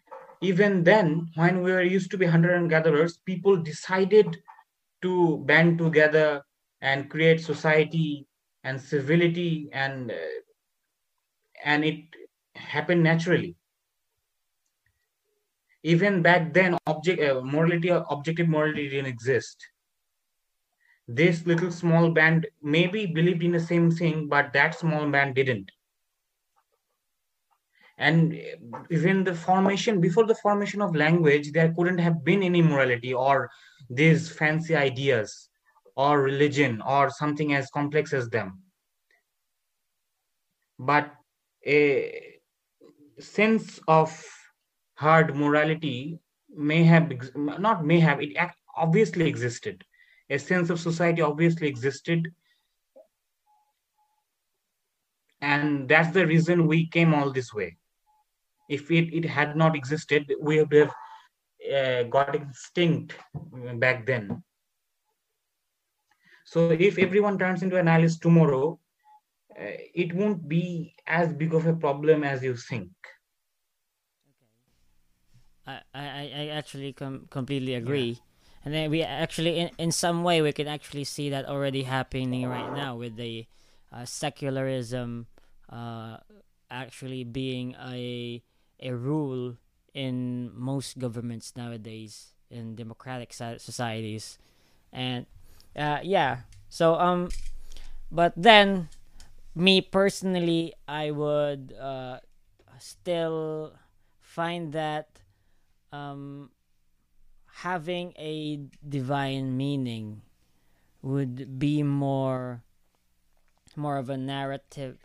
even 0.42 0.84
then, 0.84 1.30
when 1.36 1.62
we 1.64 1.72
were 1.72 1.84
used 1.84 2.12
to 2.12 2.18
be 2.18 2.26
hunter 2.26 2.54
and 2.56 2.70
gatherers, 2.70 3.18
people 3.26 3.58
decided 3.58 4.38
to 5.02 5.38
band 5.46 5.78
together 5.78 6.44
and 6.82 7.10
create 7.10 7.42
society 7.42 8.28
and 8.64 8.80
civility, 8.80 9.70
and 9.74 10.12
uh, 10.12 10.16
and 11.64 11.84
it 11.86 12.00
happened 12.56 13.04
naturally. 13.04 13.56
even 15.84 16.22
back 16.22 16.54
then 16.54 16.78
object 16.88 17.22
uh, 17.22 17.42
morality 17.44 17.90
objective 17.90 18.48
morality 18.50 18.90
didn't 18.90 19.06
exist 19.06 19.68
this 21.08 21.46
little 21.46 21.72
small 21.72 22.12
band 22.12 22.48
maybe 22.62 23.06
believed 23.06 23.44
in 23.44 23.52
the 23.52 23.60
same 23.60 23.90
thing 23.92 24.28
but 24.28 24.52
that 24.54 24.78
small 24.78 25.10
band 25.10 25.36
didn't 25.36 25.72
and 28.00 28.42
even 28.90 29.26
the 29.26 29.36
formation 29.36 30.00
before 30.00 30.26
the 30.26 30.36
formation 30.36 30.82
of 30.82 30.96
language 30.96 31.52
there 31.52 31.74
couldn't 31.74 31.98
have 31.98 32.24
been 32.24 32.42
any 32.42 32.62
morality 32.62 33.14
or 33.14 33.50
these 33.90 34.30
fancy 34.30 34.76
ideas 34.76 35.50
or 35.98 36.22
religion 36.22 36.82
or 36.82 37.10
something 37.10 37.54
as 37.54 37.70
complex 37.72 38.14
as 38.14 38.30
them. 38.30 38.62
But 40.80 41.14
a 41.68 42.38
sense 43.20 43.82
of 43.86 44.10
hard 44.96 45.36
morality 45.36 46.20
may 46.56 46.84
have 46.84 47.12
not 47.36 47.86
may 47.86 48.00
have 48.00 48.22
it 48.22 48.32
obviously 48.78 49.28
existed. 49.28 49.84
A 50.30 50.40
sense 50.40 50.70
of 50.70 50.80
society 50.80 51.22
obviously 51.22 51.68
existed. 51.68 52.34
And 55.42 55.90
that's 55.90 56.14
the 56.14 56.26
reason 56.26 56.68
we 56.68 56.88
came 56.88 57.14
all 57.14 57.32
this 57.32 57.54
way 57.54 57.78
if 58.70 58.90
it, 58.92 59.14
it 59.14 59.26
had 59.26 59.58
not 59.58 59.76
existed 59.76 60.32
we 60.40 60.60
would 60.60 60.74
have 60.74 60.94
uh, 61.76 62.04
got 62.04 62.34
extinct 62.36 63.16
back 63.76 64.06
then 64.06 64.42
so 66.46 66.70
if 66.72 66.98
everyone 66.98 67.38
turns 67.38 67.64
into 67.64 67.76
an 67.76 67.86
nihilist 67.86 68.22
tomorrow 68.22 68.80
uh, 69.60 69.76
it 69.94 70.14
won't 70.14 70.48
be 70.48 70.96
as 71.08 71.34
big 71.34 71.54
of 71.54 71.66
a 71.66 71.74
problem 71.74 72.24
as 72.24 72.44
you 72.44 72.56
think 72.56 72.92
I, 75.68 75.82
I, 75.94 76.32
I 76.36 76.48
actually 76.48 76.94
com- 76.94 77.28
completely 77.30 77.76
agree. 77.76 78.10
Yeah. 78.10 78.24
And 78.66 78.74
then 78.74 78.92
we 78.92 79.04
actually, 79.04 79.60
in, 79.60 79.70
in 79.78 79.92
some 79.92 80.24
way, 80.24 80.42
we 80.42 80.52
can 80.52 80.68
actually 80.68 81.04
see 81.04 81.30
that 81.30 81.46
already 81.46 81.84
happening 81.84 82.48
right 82.48 82.74
now 82.76 82.96
with 82.96 83.16
the 83.16 83.46
uh, 83.92 84.06
secularism 84.06 85.28
uh, 85.70 86.18
actually 86.70 87.24
being 87.24 87.76
a 87.76 88.42
a 88.80 88.94
rule 88.94 89.58
in 89.94 90.52
most 90.54 91.00
governments 91.00 91.54
nowadays 91.56 92.34
in 92.50 92.76
democratic 92.76 93.34
societies, 93.34 94.38
and 94.92 95.26
uh, 95.76 96.00
yeah. 96.04 96.48
So 96.70 96.96
um, 96.96 97.30
but 98.12 98.34
then 98.36 98.90
me 99.56 99.82
personally, 99.82 100.74
I 100.88 101.12
would 101.12 101.74
uh, 101.80 102.20
still 102.80 103.74
find 104.22 104.74
that 104.74 105.22
um, 105.92 106.52
having 107.62 108.14
a 108.18 108.62
divine 108.88 109.58
meaning 109.58 110.22
would 111.02 111.60
be 111.60 111.84
more 111.84 112.64
more 113.76 113.98
of 113.98 114.10
a 114.10 114.18
narrative 114.18 114.98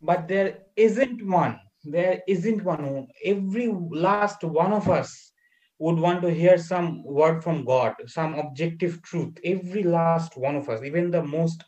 but 0.00 0.28
there 0.28 0.58
isn't 0.76 1.24
one 1.26 1.58
there 1.84 2.20
isn't 2.26 2.64
one 2.64 3.06
every 3.24 3.68
last 3.90 4.42
one 4.42 4.72
of 4.72 4.88
us 4.88 5.32
would 5.78 5.98
want 5.98 6.20
to 6.22 6.30
hear 6.32 6.58
some 6.58 7.02
word 7.04 7.42
from 7.42 7.64
god 7.64 7.94
some 8.06 8.34
objective 8.34 9.00
truth 9.02 9.38
every 9.44 9.82
last 9.82 10.36
one 10.36 10.56
of 10.56 10.68
us 10.68 10.82
even 10.82 11.10
the 11.10 11.22
most 11.22 11.64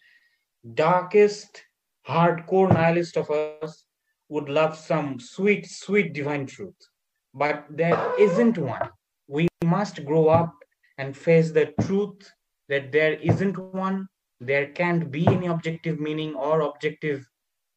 darkest 0.74 1.62
hardcore 2.08 2.72
nihilist 2.72 3.16
of 3.16 3.30
us 3.30 3.84
would 4.28 4.48
love 4.48 4.76
some 4.76 5.18
sweet 5.20 5.66
sweet 5.66 6.12
divine 6.12 6.46
truth 6.46 6.90
but 7.34 7.64
there 7.70 8.12
isn't 8.18 8.58
one. 8.58 8.90
We 9.28 9.48
must 9.64 10.04
grow 10.04 10.28
up 10.28 10.52
and 10.98 11.16
face 11.16 11.50
the 11.52 11.72
truth 11.80 12.30
that 12.68 12.92
there 12.92 13.14
isn't 13.14 13.56
one. 13.58 14.08
There 14.40 14.68
can't 14.68 15.10
be 15.10 15.26
any 15.26 15.46
objective 15.46 16.00
meaning 16.00 16.34
or 16.34 16.62
objective 16.62 17.26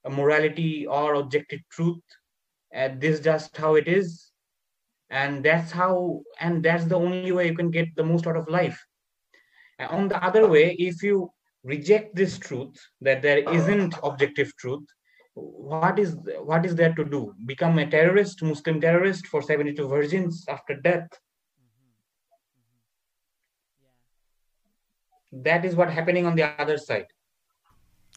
morality 0.09 0.87
or 0.87 1.15
objective 1.15 1.59
truth. 1.71 2.01
And 2.73 2.99
this 2.99 3.19
is 3.19 3.23
just 3.23 3.55
how 3.55 3.75
it 3.75 3.87
is. 3.87 4.31
And 5.09 5.45
that's 5.45 5.71
how, 5.71 6.21
and 6.39 6.63
that's 6.63 6.85
the 6.85 6.95
only 6.95 7.31
way 7.31 7.47
you 7.47 7.55
can 7.55 7.69
get 7.69 7.95
the 7.95 8.03
most 8.03 8.25
out 8.25 8.35
of 8.35 8.49
life. 8.49 8.83
And 9.77 9.89
on 9.89 10.07
the 10.07 10.23
other 10.23 10.47
way, 10.47 10.75
if 10.79 11.03
you 11.03 11.31
reject 11.63 12.15
this 12.15 12.37
truth 12.39 12.75
that 13.01 13.21
there 13.21 13.47
isn't 13.49 13.95
objective 14.03 14.55
truth, 14.57 14.85
what 15.35 15.97
is 15.97 16.15
what 16.41 16.65
is 16.65 16.75
there 16.75 16.93
to 16.93 17.03
do 17.03 17.33
become 17.45 17.79
a 17.79 17.89
terrorist 17.89 18.41
muslim 18.43 18.79
terrorist 18.79 19.25
for 19.27 19.41
72 19.41 19.87
virgins 19.87 20.45
after 20.47 20.75
death 20.75 21.07
that 25.31 25.65
is 25.65 25.75
what 25.75 25.89
happening 25.89 26.27
on 26.27 26.35
the 26.35 26.43
other 26.61 26.77
side 26.77 27.07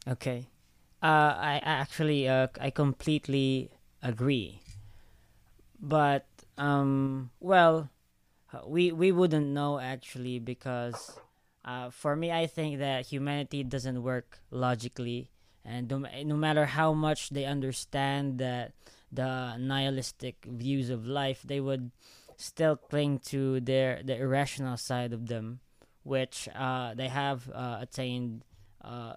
okay 0.06 0.46
uh, 1.02 1.32
i 1.38 1.60
actually 1.64 2.28
uh, 2.28 2.48
i 2.60 2.68
completely 2.68 3.70
agree. 4.08 4.60
But 5.80 6.26
um 6.58 7.30
well 7.40 7.90
we 8.66 8.92
we 8.92 9.12
wouldn't 9.12 9.46
know 9.48 9.78
actually 9.78 10.38
because 10.40 11.20
uh, 11.64 11.90
for 11.90 12.16
me 12.16 12.32
i 12.32 12.46
think 12.46 12.78
that 12.78 13.06
humanity 13.06 13.64
doesn't 13.64 14.02
work 14.02 14.40
logically. 14.50 15.30
And 15.64 15.88
no, 15.90 15.98
no 16.24 16.36
matter 16.36 16.66
how 16.66 16.92
much 16.94 17.30
they 17.30 17.44
understand 17.44 18.38
that 18.38 18.72
the 19.12 19.56
nihilistic 19.58 20.44
views 20.46 20.90
of 20.90 21.06
life 21.06 21.42
they 21.44 21.60
would 21.60 21.90
still 22.36 22.76
cling 22.76 23.18
to 23.32 23.60
their 23.60 24.02
the 24.04 24.16
irrational 24.16 24.76
side 24.76 25.12
of 25.12 25.28
them 25.28 25.60
which 26.04 26.48
uh, 26.54 26.94
they 26.94 27.08
have 27.08 27.50
uh, 27.52 27.78
attained 27.80 28.44
uh, 28.84 29.14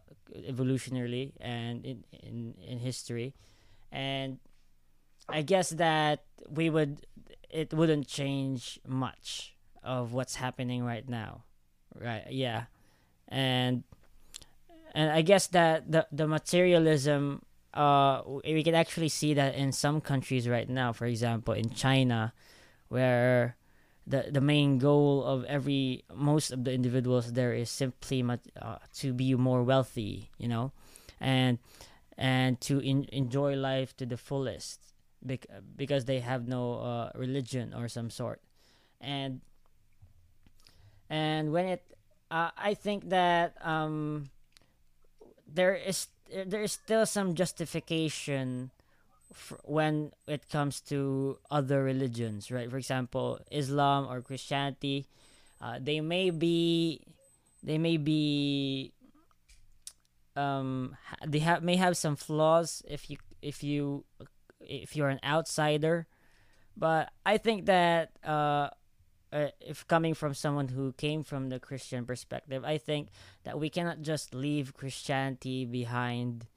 evolutionarily 0.49 1.33
and 1.39 1.85
in, 1.85 2.03
in 2.23 2.55
in 2.65 2.79
history. 2.79 3.33
And 3.91 4.39
i 5.31 5.41
guess 5.41 5.69
that 5.71 6.23
we 6.49 6.69
would 6.69 7.05
it 7.49 7.73
wouldn't 7.73 8.07
change 8.07 8.79
much 8.87 9.55
of 9.83 10.13
what's 10.13 10.35
happening 10.35 10.83
right 10.83 11.07
now 11.09 11.43
right? 11.95 12.25
Yeah. 12.29 12.65
And 13.27 13.83
and 14.93 15.11
I 15.11 15.21
guess 15.21 15.47
that 15.47 15.91
the 15.91 16.07
the 16.11 16.27
materialism 16.27 17.43
uh 17.73 18.21
we 18.43 18.63
can 18.63 18.73
actually 18.73 19.09
see 19.09 19.35
that 19.35 19.53
in 19.53 19.71
some 19.71 20.01
countries 20.01 20.49
right 20.49 20.67
now 20.67 20.91
for 20.91 21.05
example 21.05 21.53
in 21.53 21.69
China 21.69 22.33
where 22.87 23.55
the 24.07 24.25
the 24.31 24.41
main 24.41 24.79
goal 24.79 25.23
of 25.23 25.45
every 25.45 26.03
most 26.13 26.49
of 26.49 26.63
the 26.63 26.73
individuals 26.73 27.33
there 27.33 27.53
is 27.53 27.69
simply 27.69 28.25
uh, 28.59 28.77
to 28.95 29.13
be 29.13 29.35
more 29.35 29.61
wealthy 29.61 30.31
you 30.39 30.47
know 30.47 30.71
and 31.21 31.59
and 32.17 32.59
to 32.59 32.79
in, 32.79 33.05
enjoy 33.13 33.53
life 33.53 33.95
to 33.97 34.07
the 34.07 34.17
fullest 34.17 34.88
bec- 35.25 35.47
because 35.75 36.05
they 36.05 36.19
have 36.19 36.47
no 36.47 36.79
uh, 36.79 37.11
religion 37.15 37.73
or 37.73 37.87
some 37.87 38.09
sort 38.09 38.41
and 39.01 39.41
and 41.09 41.51
when 41.51 41.65
it 41.65 41.83
uh, 42.31 42.49
i 42.57 42.73
think 42.73 43.09
that 43.09 43.53
um 43.65 44.29
there 45.47 45.75
is 45.75 46.07
there 46.45 46.61
is 46.61 46.71
still 46.73 47.05
some 47.05 47.33
justification 47.33 48.71
when 49.63 50.11
it 50.27 50.49
comes 50.49 50.81
to 50.81 51.37
other 51.51 51.83
religions, 51.83 52.51
right? 52.51 52.69
For 52.69 52.77
example, 52.77 53.39
Islam 53.51 54.07
or 54.09 54.21
Christianity, 54.21 55.05
uh, 55.61 55.79
they 55.81 56.01
may 56.01 56.29
be 56.31 57.01
they 57.63 57.77
may 57.77 57.97
be 57.97 58.91
um 60.35 60.95
they 61.25 61.39
have 61.39 61.63
may 61.63 61.75
have 61.75 61.97
some 61.97 62.15
flaws 62.15 62.81
if 62.87 63.09
you 63.09 63.17
if 63.41 63.63
you 63.63 64.03
if 64.69 64.95
you're 64.95 65.09
an 65.09 65.19
outsider 65.23 66.07
but 66.77 67.11
i 67.25 67.37
think 67.37 67.65
that 67.65 68.11
uh 68.23 68.69
uh, 69.31 69.47
if 69.61 69.87
coming 69.87 70.13
from 70.13 70.33
someone 70.33 70.69
who 70.69 70.91
came 70.93 71.23
from 71.23 71.49
the 71.49 71.59
Christian 71.59 72.05
perspective, 72.05 72.65
I 72.65 72.79
think 72.79 73.09
that 73.43 73.59
we 73.59 73.69
cannot 73.69 74.01
just 74.01 74.33
leave 74.33 74.73
Christianity 74.73 75.65
behind 75.65 76.47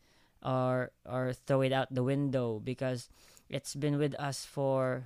or 0.43 0.91
or 1.05 1.35
throw 1.47 1.61
it 1.61 1.73
out 1.73 1.95
the 1.95 2.03
window 2.03 2.61
because 2.65 3.09
it's 3.49 3.75
been 3.75 3.99
with 3.99 4.15
us 4.19 4.45
for 4.45 5.05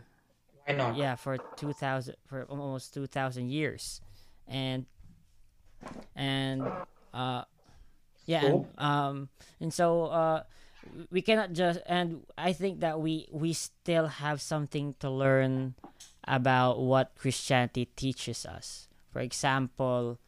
why 0.64 0.74
not? 0.74 0.96
Yeah, 0.96 1.16
for 1.16 1.38
two 1.56 1.72
thousand 1.72 2.16
for 2.26 2.44
almost 2.44 2.94
two 2.94 3.06
thousand 3.06 3.50
years, 3.50 4.00
and 4.48 4.86
and 6.14 6.62
uh, 7.12 7.42
yeah, 8.26 8.40
so? 8.40 8.46
and, 8.46 8.66
um, 8.78 9.28
and 9.60 9.72
so 9.72 10.04
uh, 10.06 10.42
we 11.10 11.22
cannot 11.22 11.52
just 11.52 11.80
and 11.86 12.22
I 12.38 12.52
think 12.52 12.80
that 12.80 13.00
we 13.00 13.28
we 13.30 13.52
still 13.52 14.06
have 14.06 14.40
something 14.40 14.94
to 15.00 15.10
learn 15.10 15.74
about 16.24 16.80
what 16.80 17.14
Christianity 17.16 17.86
teaches 17.96 18.44
us. 18.46 18.88
For 19.12 19.20
example, 19.20 20.18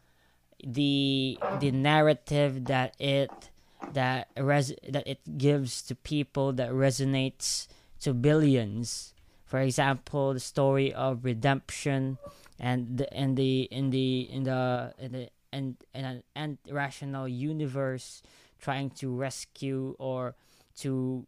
the 0.65 1.39
the 1.61 1.71
narrative 1.71 2.67
that 2.67 2.95
it 3.01 3.51
that 3.93 4.29
res 4.37 4.73
that 4.89 5.07
it 5.07 5.21
gives 5.39 5.83
to 5.83 5.95
people 5.95 6.53
that 6.55 6.71
resonates 6.71 7.69
to 8.01 8.15
billions. 8.15 9.15
for 9.49 9.61
example, 9.61 10.35
the 10.35 10.41
story 10.45 10.93
of 10.93 11.25
redemption, 11.25 12.19
and 12.61 12.99
the 12.99 13.09
in 13.17 13.35
the 13.35 13.63
in 13.73 13.91
the 13.91 14.29
in 14.31 14.45
the 14.45 14.93
in 14.99 15.13
the 15.13 15.31
and 15.53 15.77
in 15.95 16.23
an, 16.37 16.59
irrational 16.67 17.27
universe 17.27 18.23
trying 18.61 18.91
to 18.91 19.15
rescue 19.15 19.95
or 19.99 20.35
to 20.79 21.27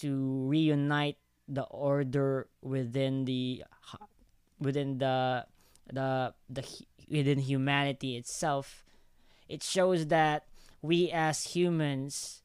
to 0.00 0.44
reunite 0.46 1.16
the 1.48 1.64
order 1.64 2.48
within 2.62 3.24
the 3.24 3.64
within 4.60 4.98
the 4.98 5.46
the 5.92 6.34
the 6.50 6.64
within 7.10 7.38
humanity 7.38 8.16
itself. 8.16 8.84
It 9.48 9.62
shows 9.62 10.06
that 10.08 10.46
we 10.82 11.10
as 11.10 11.44
humans 11.56 12.42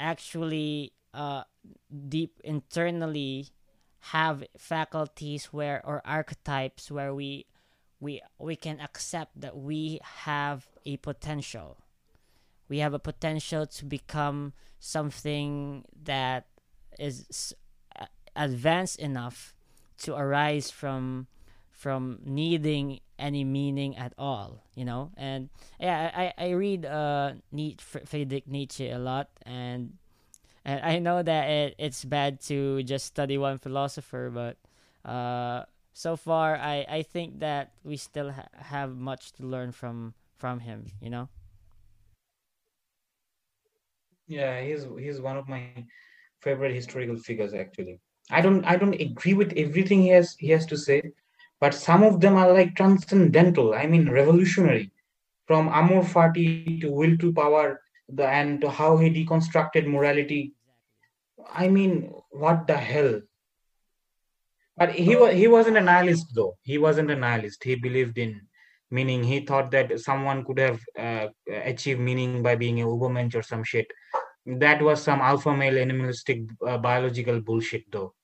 actually 0.00 0.92
uh, 1.12 1.44
deep 2.08 2.40
internally 2.44 3.48
have 4.12 4.44
faculties 4.56 5.46
where 5.46 5.84
or 5.84 6.00
archetypes 6.04 6.90
where 6.90 7.14
we 7.14 7.46
we 8.00 8.22
we 8.38 8.56
can 8.56 8.80
accept 8.80 9.40
that 9.40 9.56
we 9.56 10.00
have 10.24 10.66
a 10.84 10.96
potential 10.98 11.78
we 12.68 12.78
have 12.78 12.94
a 12.94 12.98
potential 12.98 13.66
to 13.66 13.84
become 13.84 14.52
something 14.78 15.84
that 16.04 16.46
is 16.98 17.54
advanced 18.34 18.98
enough 18.98 19.54
to 19.98 20.14
arise 20.14 20.70
from 20.70 21.26
from 21.70 22.18
needing 22.24 23.00
any 23.18 23.44
meaning 23.44 23.96
at 23.96 24.12
all 24.18 24.62
you 24.74 24.84
know? 24.84 25.10
And 25.16 25.48
yeah 25.80 26.12
i 26.14 26.32
i 26.36 26.50
read 26.50 26.84
uh 26.84 27.32
friedrich 27.78 28.46
nietzsche 28.46 28.90
a 28.90 28.98
lot 28.98 29.28
and 29.44 29.94
and 30.64 30.80
i 30.84 30.98
know 30.98 31.22
that 31.22 31.48
it, 31.48 31.74
it's 31.78 32.04
bad 32.04 32.40
to 32.42 32.82
just 32.82 33.06
study 33.06 33.38
one 33.38 33.58
philosopher 33.58 34.30
but 34.32 34.56
uh 35.08 35.64
so 35.92 36.16
far 36.16 36.56
i 36.56 36.84
i 36.88 37.02
think 37.02 37.40
that 37.40 37.72
we 37.84 37.96
still 37.96 38.30
ha- 38.32 38.48
have 38.56 38.96
much 38.96 39.32
to 39.32 39.44
learn 39.44 39.72
from 39.72 40.12
from 40.36 40.60
him 40.60 40.92
you 41.00 41.08
know 41.08 41.28
yeah 44.26 44.60
he's 44.60 44.86
he's 44.98 45.20
one 45.20 45.36
of 45.36 45.48
my 45.48 45.62
favorite 46.42 46.74
historical 46.74 47.16
figures 47.16 47.54
actually. 47.54 48.00
I 48.30 48.40
don't 48.40 48.64
i 48.64 48.76
don't 48.76 49.00
agree 49.00 49.34
with 49.34 49.52
everything 49.56 50.02
he 50.02 50.08
has 50.08 50.34
he 50.38 50.48
has 50.48 50.66
to 50.66 50.76
say 50.76 51.02
but 51.60 51.74
some 51.74 52.02
of 52.02 52.20
them 52.20 52.36
are 52.36 52.52
like 52.52 52.74
transcendental 52.76 53.74
i 53.74 53.86
mean 53.86 54.10
revolutionary. 54.10 54.90
From 55.46 55.68
amor 55.68 56.02
fati 56.02 56.80
to 56.80 56.90
will 56.90 57.16
to 57.18 57.32
power 57.32 57.80
the 58.08 58.26
and 58.26 58.60
to 58.62 58.68
how 58.68 58.96
he 58.96 59.10
deconstructed 59.10 59.86
morality. 59.86 60.54
I 61.52 61.68
mean 61.68 62.10
what 62.30 62.66
the 62.66 62.76
hell? 62.76 63.20
But 64.76 64.90
he 64.90 65.14
was 65.14 65.34
he 65.34 65.46
wasn't 65.46 65.76
a 65.76 65.80
nihilist 65.80 66.34
though. 66.34 66.56
He 66.62 66.78
wasn't 66.78 67.12
a 67.12 67.16
nihilist. 67.16 67.62
He 67.62 67.76
believed 67.76 68.18
in 68.18 68.40
meaning 68.90 69.22
he 69.24 69.40
thought 69.40 69.70
that 69.70 69.98
someone 70.00 70.44
could 70.44 70.58
have 70.58 70.80
uh, 70.98 71.26
achieved 71.48 72.00
meaning 72.00 72.42
by 72.42 72.54
being 72.54 72.80
a 72.80 72.86
ubermensch 72.86 73.34
or 73.34 73.42
some 73.42 73.64
shit 73.64 73.86
that 74.46 74.80
was 74.80 75.02
some 75.02 75.20
alpha 75.20 75.54
male 75.54 75.78
animalistic 75.78 76.42
uh, 76.66 76.78
biological 76.78 77.40
bullshit 77.40 77.84
though 77.90 78.14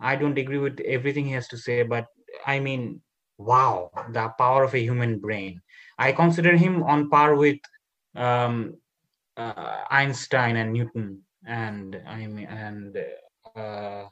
i 0.00 0.14
don't 0.14 0.38
agree 0.38 0.58
with 0.58 0.80
everything 0.80 1.24
he 1.24 1.32
has 1.32 1.48
to 1.48 1.56
say 1.56 1.82
but 1.82 2.06
i 2.46 2.58
mean 2.60 3.00
wow 3.38 3.90
the 4.10 4.28
power 4.38 4.64
of 4.64 4.74
a 4.74 4.78
human 4.78 5.18
brain 5.18 5.60
i 5.98 6.12
consider 6.12 6.56
him 6.56 6.82
on 6.82 7.08
par 7.08 7.34
with 7.34 7.58
um, 8.14 8.74
uh, 9.36 9.84
einstein 9.90 10.56
and 10.56 10.72
newton 10.72 11.22
and 11.46 12.00
i 12.06 12.26
mean 12.26 12.46
and 12.46 12.98
uh, 13.56 14.04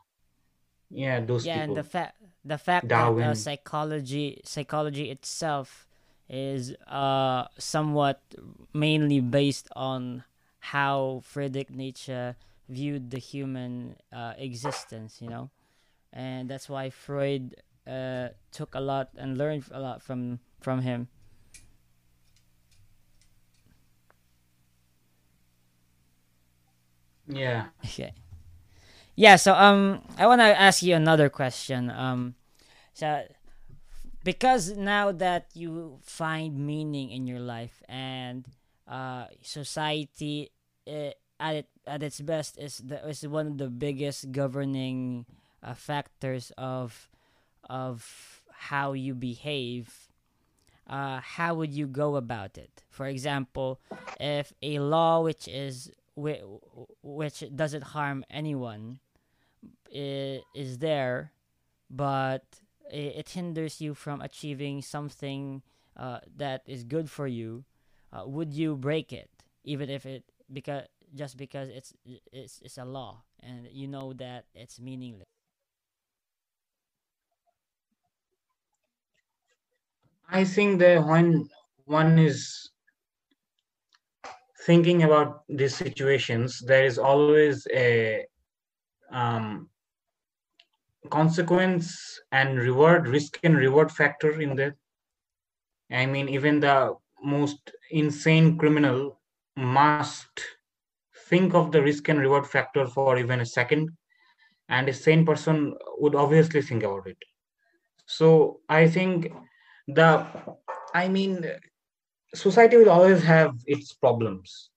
yeah 0.89 1.21
those 1.21 1.45
yeah 1.47 1.61
people. 1.61 1.77
and 1.77 1.85
the 1.85 1.89
fact 1.89 2.17
the 2.45 2.59
fact 2.59 2.89
Darwin. 2.89 3.25
that 3.25 3.31
uh, 3.31 3.35
psychology 3.35 4.41
psychology 4.45 5.11
itself 5.11 5.87
is 6.31 6.73
uh 6.87 7.45
somewhat 7.59 8.23
mainly 8.73 9.21
based 9.21 9.69
on 9.75 10.25
how 10.61 11.21
Friedrich 11.25 11.71
Nietzsche 11.71 12.35
viewed 12.69 13.11
the 13.11 13.19
human 13.19 13.97
uh, 14.13 14.35
existence, 14.39 15.21
you 15.21 15.29
know, 15.29 15.51
and 16.13 16.49
that's 16.49 16.69
why 16.69 16.91
Freud 16.91 17.57
uh, 17.87 18.29
took 18.53 18.75
a 18.75 18.81
lot 18.81 19.11
and 19.17 19.37
learned 19.39 19.65
a 19.73 19.81
lot 19.81 20.03
from 20.03 20.39
from 20.61 20.83
him. 20.83 21.09
Yeah. 27.27 27.67
Okay. 27.85 28.13
Yeah. 29.17 29.37
So 29.37 29.55
um, 29.55 30.03
I 30.19 30.27
want 30.27 30.41
to 30.41 30.45
ask 30.47 30.83
you 30.83 30.95
another 30.95 31.29
question. 31.29 31.91
Um, 31.91 32.35
so 32.95 33.25
because 34.25 34.77
now 34.77 35.13
that 35.13 35.47
you 35.55 35.99
find 36.03 36.59
meaning 36.59 37.11
in 37.11 37.27
your 37.27 37.41
life 37.41 37.83
and 37.89 38.47
uh, 38.87 39.27
society 39.43 40.51
uh, 40.87 41.11
at 41.39 41.55
it, 41.55 41.69
at 41.87 42.03
its 42.03 42.21
best 42.21 42.59
is 42.59 42.79
the 42.79 43.07
is 43.09 43.27
one 43.27 43.47
of 43.47 43.59
the 43.59 43.69
biggest 43.69 44.33
governing 44.33 45.25
uh, 45.63 45.75
factors 45.75 46.53
of 46.59 47.09
of 47.69 48.43
how 48.53 48.93
you 48.93 49.15
behave. 49.15 50.09
Uh, 50.87 51.21
how 51.23 51.55
would 51.55 51.73
you 51.73 51.87
go 51.87 52.17
about 52.17 52.59
it? 52.59 52.83
For 52.91 53.07
example, 53.07 53.81
if 54.19 54.53
a 54.61 54.81
law 54.81 55.23
which 55.23 55.47
is 55.47 55.91
which 56.17 57.45
doesn't 57.55 57.85
harm 57.95 58.25
anyone 58.29 58.99
is 59.93 60.79
there, 60.79 61.33
but 61.89 62.43
it 62.93 63.31
hinders 63.31 63.81
you 63.81 63.95
from 63.95 64.21
achieving 64.21 64.83
something 64.83 65.63
uh, 65.97 66.21
that 66.37 66.63
is 66.67 66.85
good 66.85 67.11
for 67.11 67.27
you, 67.27 67.65
uh, 68.13 68.25
would 68.27 68.53
you 68.53 68.77
break 68.77 69.13
it? 69.13 69.31
Even 69.65 69.91
if 69.91 70.07
it 70.07 70.25
because 70.53 70.85
just 71.15 71.37
because 71.37 71.69
it's 71.69 71.93
it's 72.33 72.61
it's 72.63 72.79
a 72.79 72.85
law 72.85 73.23
and 73.41 73.69
you 73.71 73.89
know 73.89 74.13
that 74.15 74.45
it's 74.55 74.81
meaningless. 74.81 75.25
I 80.31 80.45
think 80.45 80.79
that 80.81 81.05
when 81.05 81.49
one 81.87 82.19
is 82.19 82.71
thinking 84.67 85.03
about 85.03 85.43
these 85.49 85.75
situations 85.75 86.61
there 86.61 86.85
is 86.85 86.99
always 86.99 87.67
a 87.75 88.25
um, 89.11 89.69
consequence 91.09 92.21
and 92.33 92.59
reward 92.59 93.09
risk 93.09 93.39
and 93.43 93.57
reward 93.57 93.91
factor 93.91 94.41
in 94.41 94.55
there 94.57 94.77
i 95.91 96.07
mean 96.07 96.29
even 96.29 96.61
the 96.61 96.95
most 97.23 97.73
insane 97.91 98.57
criminal 98.59 99.19
must 99.57 100.31
think 101.29 101.55
of 101.55 101.71
the 101.73 101.83
risk 101.83 102.09
and 102.09 102.19
reward 102.21 102.47
factor 102.47 102.87
for 102.87 103.19
even 103.19 103.41
a 103.41 103.47
second. 103.47 103.91
And 104.69 104.89
a 104.89 104.93
sane 104.93 105.25
person 105.25 105.75
would 105.99 106.15
obviously 106.15 106.63
think 106.63 106.83
about 106.83 107.07
it. 107.07 107.19
So 108.07 108.61
i 108.69 108.89
think 108.89 109.33
the 109.89 110.27
i 110.95 111.09
mean 111.09 111.45
society 112.35 112.77
will 112.77 112.91
always 112.91 113.23
have 113.25 113.53
its 113.67 113.93
problems. 113.95 114.71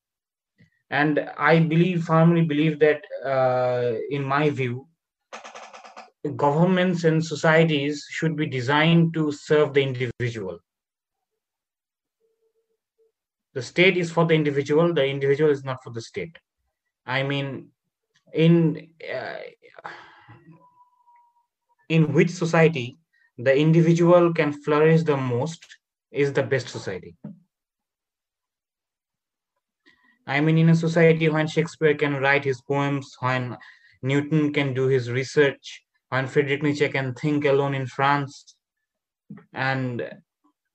And 0.89 1.19
i 1.37 1.59
believe 1.59 2.03
firmly 2.03 2.43
believe 2.43 2.79
that 2.79 3.01
uh, 3.33 3.93
in 4.09 4.23
my 4.23 4.49
view 4.49 4.87
governments 6.29 7.03
and 7.03 7.23
societies 7.23 8.05
should 8.09 8.35
be 8.35 8.45
designed 8.45 9.13
to 9.13 9.31
serve 9.31 9.73
the 9.73 9.81
individual. 9.81 10.59
The 13.53 13.61
state 13.61 13.97
is 13.97 14.11
for 14.11 14.25
the 14.25 14.33
individual 14.33 14.93
the 14.93 15.05
individual 15.05 15.51
is 15.51 15.63
not 15.63 15.83
for 15.83 15.91
the 15.91 16.01
state. 16.01 16.37
I 17.05 17.23
mean 17.23 17.69
in 18.33 18.89
uh, 19.13 19.37
in 21.89 22.13
which 22.13 22.29
society 22.29 22.97
the 23.37 23.55
individual 23.55 24.33
can 24.33 24.53
flourish 24.53 25.03
the 25.03 25.17
most 25.17 25.65
is 26.11 26.33
the 26.33 26.43
best 26.43 26.69
society. 26.69 27.15
I 30.25 30.39
mean 30.39 30.57
in 30.57 30.69
a 30.69 30.75
society 30.75 31.29
when 31.29 31.47
shakespeare 31.47 31.95
can 31.95 32.15
write 32.15 32.45
his 32.45 32.61
poems 32.61 33.15
when 33.19 33.57
newton 34.01 34.53
can 34.53 34.73
do 34.73 34.87
his 34.87 35.11
research 35.11 35.83
when 36.13 36.27
friedrich 36.33 36.63
nietzsche 36.63 36.89
can 36.97 37.13
think 37.21 37.45
alone 37.53 37.73
in 37.73 37.85
france 37.85 38.55
and 39.53 40.09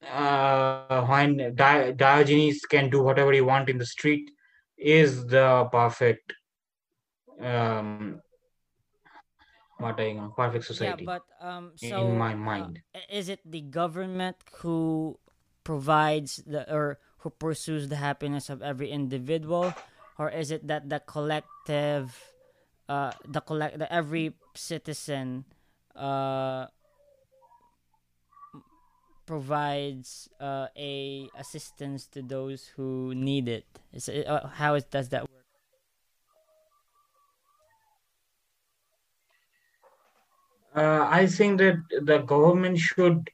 uh, 0.06 1.02
when 1.10 1.54
Di- 1.54 1.92
Diogenes 1.92 2.60
can 2.74 2.88
do 2.90 3.02
whatever 3.02 3.32
he 3.32 3.40
want 3.40 3.68
in 3.68 3.78
the 3.78 3.86
street 3.86 4.30
is 4.78 5.26
the 5.26 5.68
perfect 5.70 6.32
um 7.40 8.20
what 9.78 9.98
I 10.00 10.12
know, 10.12 10.34
perfect 10.36 10.64
society. 10.64 11.06
Yeah, 11.06 11.18
but 11.18 11.24
um, 11.40 11.72
so 11.76 12.02
in 12.02 12.18
my 12.18 12.32
uh, 12.32 12.36
mind, 12.36 12.82
uh, 12.94 12.98
is 13.08 13.28
it 13.28 13.40
the 13.46 13.62
government 13.62 14.36
who 14.58 15.18
provides 15.64 16.42
the 16.46 16.66
or 16.66 16.98
who 17.18 17.30
pursues 17.30 17.88
the 17.88 17.96
happiness 17.96 18.50
of 18.50 18.60
every 18.62 18.90
individual, 18.90 19.72
or 20.18 20.30
is 20.30 20.50
it 20.50 20.66
that 20.66 20.90
the 20.90 20.98
collective, 21.00 22.10
uh, 22.88 23.12
the 23.26 23.40
collect, 23.40 23.78
the 23.78 23.86
every 23.92 24.34
citizen, 24.58 25.44
uh, 25.94 26.66
provides 29.26 30.28
uh, 30.40 30.68
a 30.76 31.28
assistance 31.36 32.06
to 32.08 32.22
those 32.22 32.72
who 32.76 33.14
need 33.14 33.48
it. 33.48 33.66
Is 33.92 34.08
it 34.08 34.26
uh, 34.26 34.46
how 34.48 34.78
does 34.78 35.10
that 35.10 35.22
work? 35.22 35.44
Uh, 40.74 41.06
I 41.10 41.26
think 41.26 41.58
that 41.58 41.76
the 42.02 42.18
government 42.18 42.78
should 42.78 43.30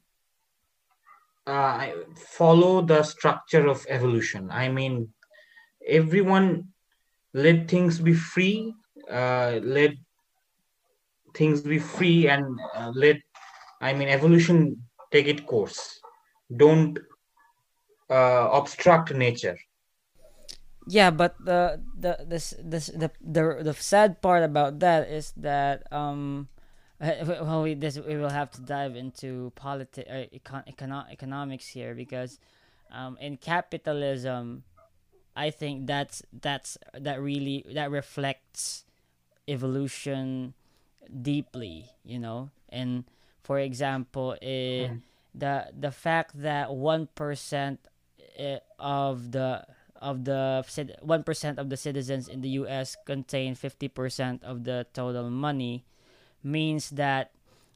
uh, 1.46 1.88
follow 2.16 2.80
the 2.82 3.02
structure 3.02 3.66
of 3.68 3.84
evolution. 3.88 4.50
I 4.50 4.68
mean, 4.68 5.12
everyone 5.86 6.72
let 7.34 7.68
things 7.68 8.00
be 8.00 8.14
free, 8.14 8.74
uh, 9.10 9.60
let 9.62 9.92
things 11.34 11.60
be 11.62 11.78
free, 11.78 12.28
and 12.28 12.44
uh, 12.74 12.92
let 12.94 13.16
I 13.80 13.92
mean 13.94 14.08
evolution 14.08 14.82
take 15.10 15.26
its 15.26 15.42
course. 15.42 16.00
Don't 16.56 16.98
uh, 18.10 18.48
obstruct 18.52 19.12
nature. 19.14 19.58
Yeah, 20.86 21.10
but 21.10 21.36
the 21.40 21.80
the 21.96 22.24
this 22.26 22.54
this 22.60 22.86
the 22.88 23.10
the 23.20 23.60
the 23.64 23.72
sad 23.72 24.20
part 24.20 24.42
about 24.44 24.80
that 24.80 25.08
is 25.08 25.32
that 25.36 25.90
um 25.92 26.48
well 27.00 27.62
we 27.62 27.74
this 27.74 27.98
we 27.98 28.16
will 28.16 28.30
have 28.30 28.50
to 28.52 28.60
dive 28.60 28.94
into 28.94 29.50
politics 29.56 30.08
uh, 30.10 30.26
econ- 30.32 30.68
econo- 30.68 31.10
economics 31.10 31.68
here 31.68 31.94
because 31.94 32.38
um 32.92 33.16
in 33.20 33.38
capitalism 33.38 34.64
I 35.36 35.50
think 35.50 35.86
that's 35.86 36.22
that's 36.32 36.78
that 36.92 37.20
really 37.20 37.64
that 37.72 37.90
reflects 37.90 38.84
evolution 39.48 40.54
deeply, 41.10 41.90
you 42.04 42.18
know. 42.18 42.50
And 42.68 43.04
for 43.42 43.58
example, 43.58 44.36
eh, 44.42 44.88
mm. 44.88 45.00
the 45.34 45.70
the 45.76 45.90
fact 45.90 46.40
that 46.42 46.74
one 46.74 47.08
percent 47.14 47.80
eh, 48.36 48.58
of 48.78 49.32
the 49.32 49.64
of 50.00 50.24
the 50.24 50.64
one 51.00 51.22
percent 51.22 51.58
of 51.58 51.70
the 51.70 51.76
citizens 51.76 52.28
in 52.28 52.40
the 52.40 52.60
U.S. 52.64 52.96
contain 53.06 53.54
fifty 53.54 53.88
percent 53.88 54.42
of 54.44 54.64
the 54.64 54.86
total 54.92 55.30
money 55.30 55.84
means 56.42 56.90
that 56.90 57.32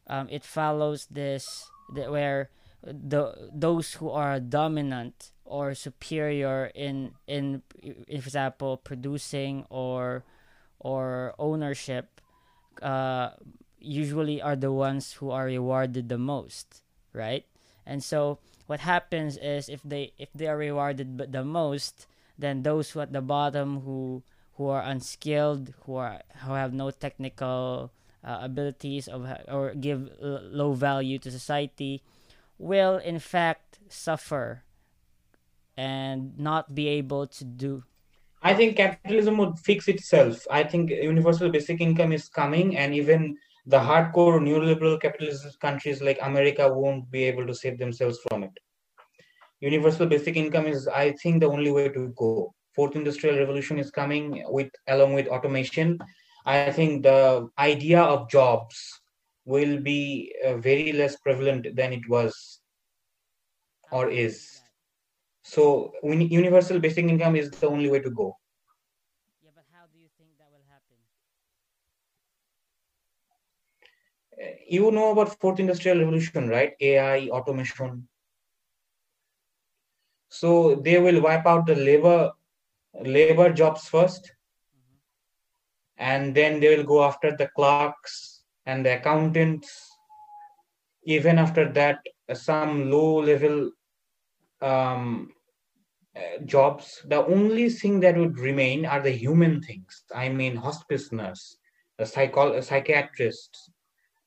um, 0.06 0.28
it 0.30 0.44
follows 0.44 1.06
this 1.10 1.70
that 1.94 2.10
where 2.10 2.50
the 2.82 3.50
those 3.52 3.94
who 3.94 4.10
are 4.10 4.38
dominant 4.40 5.32
or 5.44 5.74
superior 5.74 6.70
in 6.74 7.12
in, 7.26 7.62
in 8.06 8.20
for 8.20 8.28
example 8.28 8.76
producing 8.76 9.64
or 9.70 10.24
or 10.78 11.34
ownership 11.38 12.17
uh, 12.82 13.30
usually 13.78 14.42
are 14.42 14.56
the 14.56 14.72
ones 14.72 15.14
who 15.14 15.30
are 15.30 15.46
rewarded 15.46 16.08
the 16.08 16.18
most 16.18 16.82
right? 17.12 17.44
And 17.86 18.04
so 18.04 18.38
what 18.66 18.80
happens 18.80 19.36
is 19.36 19.68
if 19.68 19.82
they 19.82 20.12
if 20.18 20.28
they 20.34 20.46
are 20.46 20.56
rewarded 20.56 21.18
the 21.32 21.44
most 21.44 22.06
then 22.38 22.62
those 22.62 22.90
who 22.90 23.00
at 23.00 23.12
the 23.12 23.24
bottom 23.24 23.80
who 23.82 24.22
who 24.54 24.68
are 24.68 24.82
unskilled 24.82 25.74
who 25.84 25.96
are 25.96 26.20
who 26.44 26.52
have 26.52 26.72
no 26.72 26.90
technical 26.90 27.90
uh, 28.22 28.38
abilities 28.42 29.08
of 29.08 29.26
or 29.48 29.74
give 29.74 30.10
low 30.20 30.72
value 30.72 31.18
to 31.18 31.30
society 31.30 32.02
will 32.58 32.98
in 32.98 33.18
fact 33.18 33.78
suffer 33.88 34.62
and 35.76 36.36
not 36.38 36.74
be 36.74 36.88
able 36.88 37.26
to 37.26 37.44
do 37.44 37.84
i 38.50 38.60
think 38.60 38.76
capitalism 38.76 39.38
would 39.38 39.58
fix 39.58 39.88
itself. 39.88 40.46
I 40.50 40.64
think 40.64 40.90
universal 40.90 41.50
basic 41.50 41.80
income 41.80 42.12
is 42.12 42.28
coming 42.28 42.76
and 42.76 42.94
even 42.94 43.36
the 43.66 43.78
hardcore 43.88 44.38
neoliberal 44.46 45.00
capitalist 45.00 45.60
countries 45.60 46.02
like 46.02 46.18
america 46.30 46.72
won't 46.80 47.10
be 47.10 47.24
able 47.24 47.46
to 47.46 47.54
save 47.54 47.78
themselves 47.78 48.18
from 48.28 48.44
it. 48.44 48.58
Universal 49.60 50.06
basic 50.14 50.36
income 50.36 50.66
is 50.66 50.88
i 50.88 51.12
think 51.22 51.40
the 51.40 51.48
only 51.56 51.72
way 51.72 51.88
to 51.88 52.08
go. 52.16 52.54
Fourth 52.74 52.96
industrial 52.96 53.38
revolution 53.38 53.78
is 53.78 53.90
coming 53.90 54.44
with 54.48 54.70
along 54.88 55.14
with 55.14 55.28
automation. 55.28 55.98
I 56.46 56.62
think 56.64 57.02
the 57.02 57.48
idea 57.58 58.00
of 58.02 58.28
jobs 58.30 59.00
will 59.44 59.78
be 59.80 60.32
uh, 60.46 60.56
very 60.58 60.92
less 60.92 61.16
prevalent 61.16 61.66
than 61.76 61.92
it 61.92 62.08
was 62.08 62.60
or 63.90 64.08
is 64.08 64.60
so 65.48 65.92
universal 66.02 66.78
basic 66.78 67.06
income 67.06 67.34
is 67.34 67.50
the 67.50 67.66
only 67.66 67.88
way 67.88 68.00
to 68.00 68.10
go. 68.10 68.36
Yeah, 69.42 69.52
but 69.54 69.64
how 69.72 69.84
do 69.90 69.98
you 69.98 70.08
think 70.18 70.28
that 70.38 70.48
will 70.52 70.66
happen? 70.68 70.98
Uh, 74.38 74.56
you 74.68 74.90
know 74.90 75.12
about 75.12 75.40
fourth 75.40 75.58
industrial 75.58 76.00
revolution, 76.00 76.50
right? 76.50 76.72
AI, 76.82 77.28
automation. 77.28 78.06
So 80.28 80.74
they 80.74 81.00
will 81.00 81.22
wipe 81.22 81.46
out 81.46 81.66
the 81.66 81.76
labor 81.76 82.32
labor 83.00 83.50
jobs 83.50 83.88
1st 83.88 84.24
mm-hmm. 84.76 84.96
and 85.96 86.34
then 86.34 86.60
they 86.60 86.76
will 86.76 86.84
go 86.84 87.02
after 87.04 87.34
the 87.34 87.48
clerks 87.56 88.42
and 88.66 88.84
the 88.84 88.98
accountants. 88.98 89.88
Even 91.04 91.38
after 91.38 91.72
that, 91.72 92.00
some 92.34 92.90
low 92.90 93.20
level 93.20 93.70
um, 94.60 95.32
jobs, 96.44 97.02
the 97.06 97.24
only 97.26 97.68
thing 97.68 98.00
that 98.00 98.16
would 98.16 98.38
remain 98.38 98.84
are 98.86 99.00
the 99.00 99.10
human 99.10 99.60
things. 99.62 100.04
I 100.14 100.28
mean, 100.28 100.56
hospice 100.56 101.12
nurse, 101.12 101.58
the 101.98 102.06
psycho- 102.06 102.60
psychiatrists, 102.60 103.70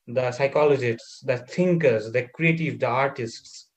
the 0.08 0.32
psychologists, 0.32 1.22
the 1.22 1.38
thinkers, 1.38 2.12
the 2.12 2.28
creative, 2.34 2.80
the 2.80 2.88
artists, 2.88 3.68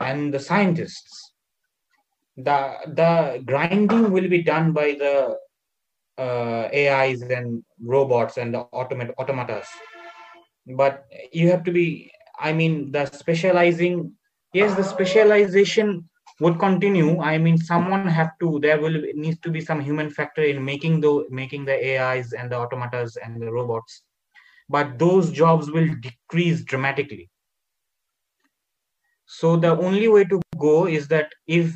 and 0.00 0.32
the 0.32 0.40
scientists. 0.40 1.32
The 2.36 2.74
the 2.86 3.42
grinding 3.44 4.10
will 4.10 4.28
be 4.28 4.42
done 4.42 4.72
by 4.72 4.92
the 4.98 5.36
uh, 6.18 6.68
AIs 6.72 7.22
and 7.22 7.62
robots 7.82 8.38
and 8.38 8.54
the 8.54 8.60
automat 8.60 9.14
automatas. 9.18 9.66
But 10.66 11.04
you 11.32 11.50
have 11.50 11.64
to 11.64 11.72
be. 11.72 12.10
I 12.38 12.52
mean, 12.52 12.92
the 12.92 13.06
specializing. 13.06 14.12
Yes, 14.52 14.74
the 14.76 14.84
specialization 14.84 16.08
would 16.40 16.58
continue. 16.58 17.20
I 17.20 17.38
mean 17.38 17.58
someone 17.58 18.06
have 18.08 18.38
to 18.40 18.58
there 18.60 18.80
will 18.80 19.02
needs 19.14 19.38
to 19.40 19.50
be 19.50 19.60
some 19.60 19.80
human 19.80 20.10
factor 20.10 20.42
in 20.42 20.64
making 20.64 21.00
the 21.00 21.26
making 21.30 21.64
the 21.64 21.74
ais 21.74 22.32
and 22.32 22.50
the 22.50 22.56
automatas 22.56 23.16
and 23.22 23.40
the 23.40 23.50
robots. 23.50 24.02
But 24.68 24.98
those 24.98 25.30
jobs 25.30 25.70
will 25.70 25.88
decrease 26.00 26.62
dramatically. 26.64 27.30
So 29.26 29.56
the 29.56 29.76
only 29.76 30.08
way 30.08 30.24
to 30.24 30.40
go 30.58 30.86
is 30.86 31.08
that 31.08 31.32
if 31.46 31.66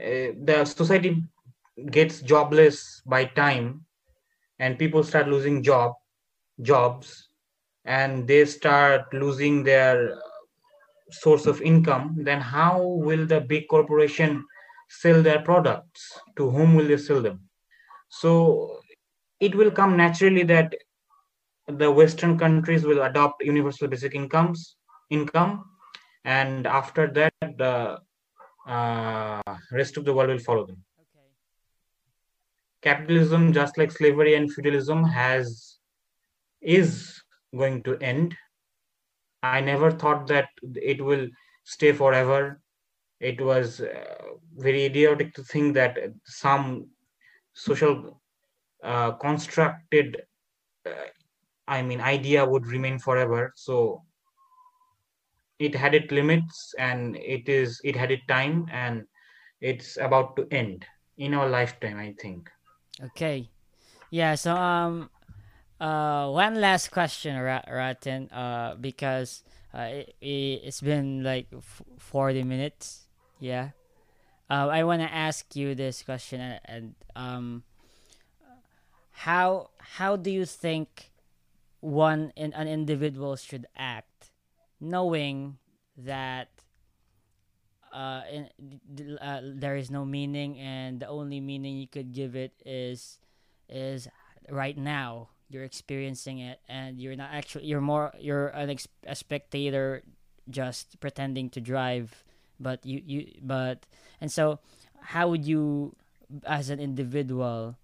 uh, 0.00 0.32
the 0.44 0.64
society 0.64 1.22
gets 1.90 2.20
jobless 2.20 3.02
by 3.06 3.24
time 3.24 3.84
and 4.58 4.78
people 4.78 5.02
start 5.02 5.28
losing 5.28 5.62
job 5.62 5.92
jobs 6.62 7.28
and 7.84 8.26
they 8.26 8.44
start 8.44 9.12
losing 9.12 9.62
their 9.64 10.18
source 11.10 11.46
of 11.46 11.60
income, 11.62 12.16
then 12.18 12.40
how 12.40 12.82
will 12.82 13.26
the 13.26 13.40
big 13.40 13.68
corporation 13.68 14.44
sell 14.88 15.22
their 15.22 15.40
products? 15.40 16.20
To 16.36 16.50
whom 16.50 16.74
will 16.74 16.86
they 16.86 16.96
sell 16.96 17.22
them? 17.22 17.48
So 18.08 18.80
it 19.40 19.54
will 19.54 19.70
come 19.70 19.96
naturally 19.96 20.42
that 20.44 20.74
the 21.66 21.90
Western 21.90 22.38
countries 22.38 22.84
will 22.84 23.02
adopt 23.02 23.44
universal 23.44 23.88
basic 23.88 24.14
incomes 24.14 24.76
income, 25.10 25.64
and 26.24 26.66
after 26.66 27.06
that 27.08 27.32
the 27.40 27.98
uh, 28.66 29.42
rest 29.72 29.96
of 29.96 30.04
the 30.04 30.12
world 30.12 30.30
will 30.30 30.38
follow 30.38 30.66
them. 30.66 30.82
Okay. 30.98 31.26
Capitalism, 32.82 33.52
just 33.52 33.76
like 33.78 33.92
slavery 33.92 34.34
and 34.34 34.52
feudalism, 34.52 35.04
has 35.04 35.78
is 36.60 37.22
going 37.56 37.82
to 37.82 37.96
end 37.98 38.34
I 39.42 39.60
never 39.60 39.90
thought 39.90 40.26
that 40.28 40.50
it 40.62 41.02
will 41.04 41.28
stay 41.64 41.92
forever. 41.92 42.62
It 43.20 43.40
was 43.40 43.80
uh, 43.80 44.16
very 44.56 44.84
idiotic 44.84 45.34
to 45.34 45.44
think 45.44 45.74
that 45.74 45.98
some 46.24 46.90
social 47.54 48.22
uh, 48.82 49.12
constructed, 49.12 50.22
uh, 50.86 51.06
I 51.68 51.82
mean, 51.82 52.00
idea 52.00 52.46
would 52.46 52.66
remain 52.66 52.98
forever. 52.98 53.52
So 53.56 54.04
it 55.58 55.74
had 55.74 55.94
its 55.94 56.10
limits, 56.12 56.74
and 56.78 57.16
it 57.16 57.48
is 57.48 57.80
it 57.84 57.94
had 57.96 58.10
its 58.10 58.26
time, 58.26 58.66
and 58.70 59.06
it's 59.60 59.96
about 59.98 60.36
to 60.36 60.48
end 60.52 60.86
in 61.18 61.34
our 61.34 61.48
lifetime. 61.48 61.98
I 61.98 62.14
think. 62.20 62.50
Okay, 63.02 63.50
yeah. 64.10 64.34
So 64.36 64.56
um, 64.56 65.10
uh, 65.80 66.28
one 66.30 66.60
last 66.60 66.90
question, 66.90 67.40
Rattin, 67.40 68.30
uh, 68.30 68.74
because 68.80 69.42
uh, 69.74 70.02
it, 70.20 70.64
has 70.64 70.80
been 70.80 71.22
like 71.22 71.46
f- 71.54 71.82
40 71.98 72.42
minutes. 72.42 73.06
Yeah. 73.38 73.70
Uh, 74.50 74.68
I 74.68 74.84
want 74.84 75.02
to 75.02 75.12
ask 75.12 75.54
you 75.56 75.74
this 75.74 76.02
question 76.02 76.40
and, 76.40 76.60
and 76.64 76.94
um, 77.14 77.62
how 79.26 79.70
how 79.78 80.16
do 80.16 80.30
you 80.30 80.44
think 80.44 81.10
one 81.80 82.32
in 82.36 82.52
an 82.54 82.68
individual 82.68 83.36
should 83.36 83.66
act 83.76 84.30
knowing 84.80 85.58
that 85.96 86.48
uh, 87.92 88.22
in, 88.30 89.18
uh, 89.20 89.40
there 89.42 89.76
is 89.76 89.90
no 89.90 90.04
meaning 90.04 90.58
and 90.58 91.00
the 91.00 91.08
only 91.08 91.40
meaning 91.40 91.76
you 91.76 91.86
could 91.88 92.12
give 92.12 92.36
it 92.36 92.52
is 92.64 93.18
is 93.68 94.08
right 94.50 94.76
now 94.76 95.28
you're 95.48 95.64
experiencing 95.64 96.38
it 96.38 96.60
and 96.68 97.00
you're 97.00 97.16
not 97.16 97.30
actually 97.32 97.64
you're 97.66 97.80
more 97.80 98.12
you're 98.18 98.48
an 98.48 98.70
ex- 98.70 98.88
a 99.04 99.14
spectator 99.14 100.02
just 100.50 101.00
pretending 101.00 101.48
to 101.50 101.60
drive 101.60 102.24
but 102.60 102.84
you 102.84 103.02
you 103.04 103.38
but 103.42 103.86
and 104.20 104.30
so 104.32 104.60
how 105.14 105.28
would 105.28 105.44
you 105.44 105.94
as 106.44 106.70
an 106.70 106.80
individual 106.80 107.76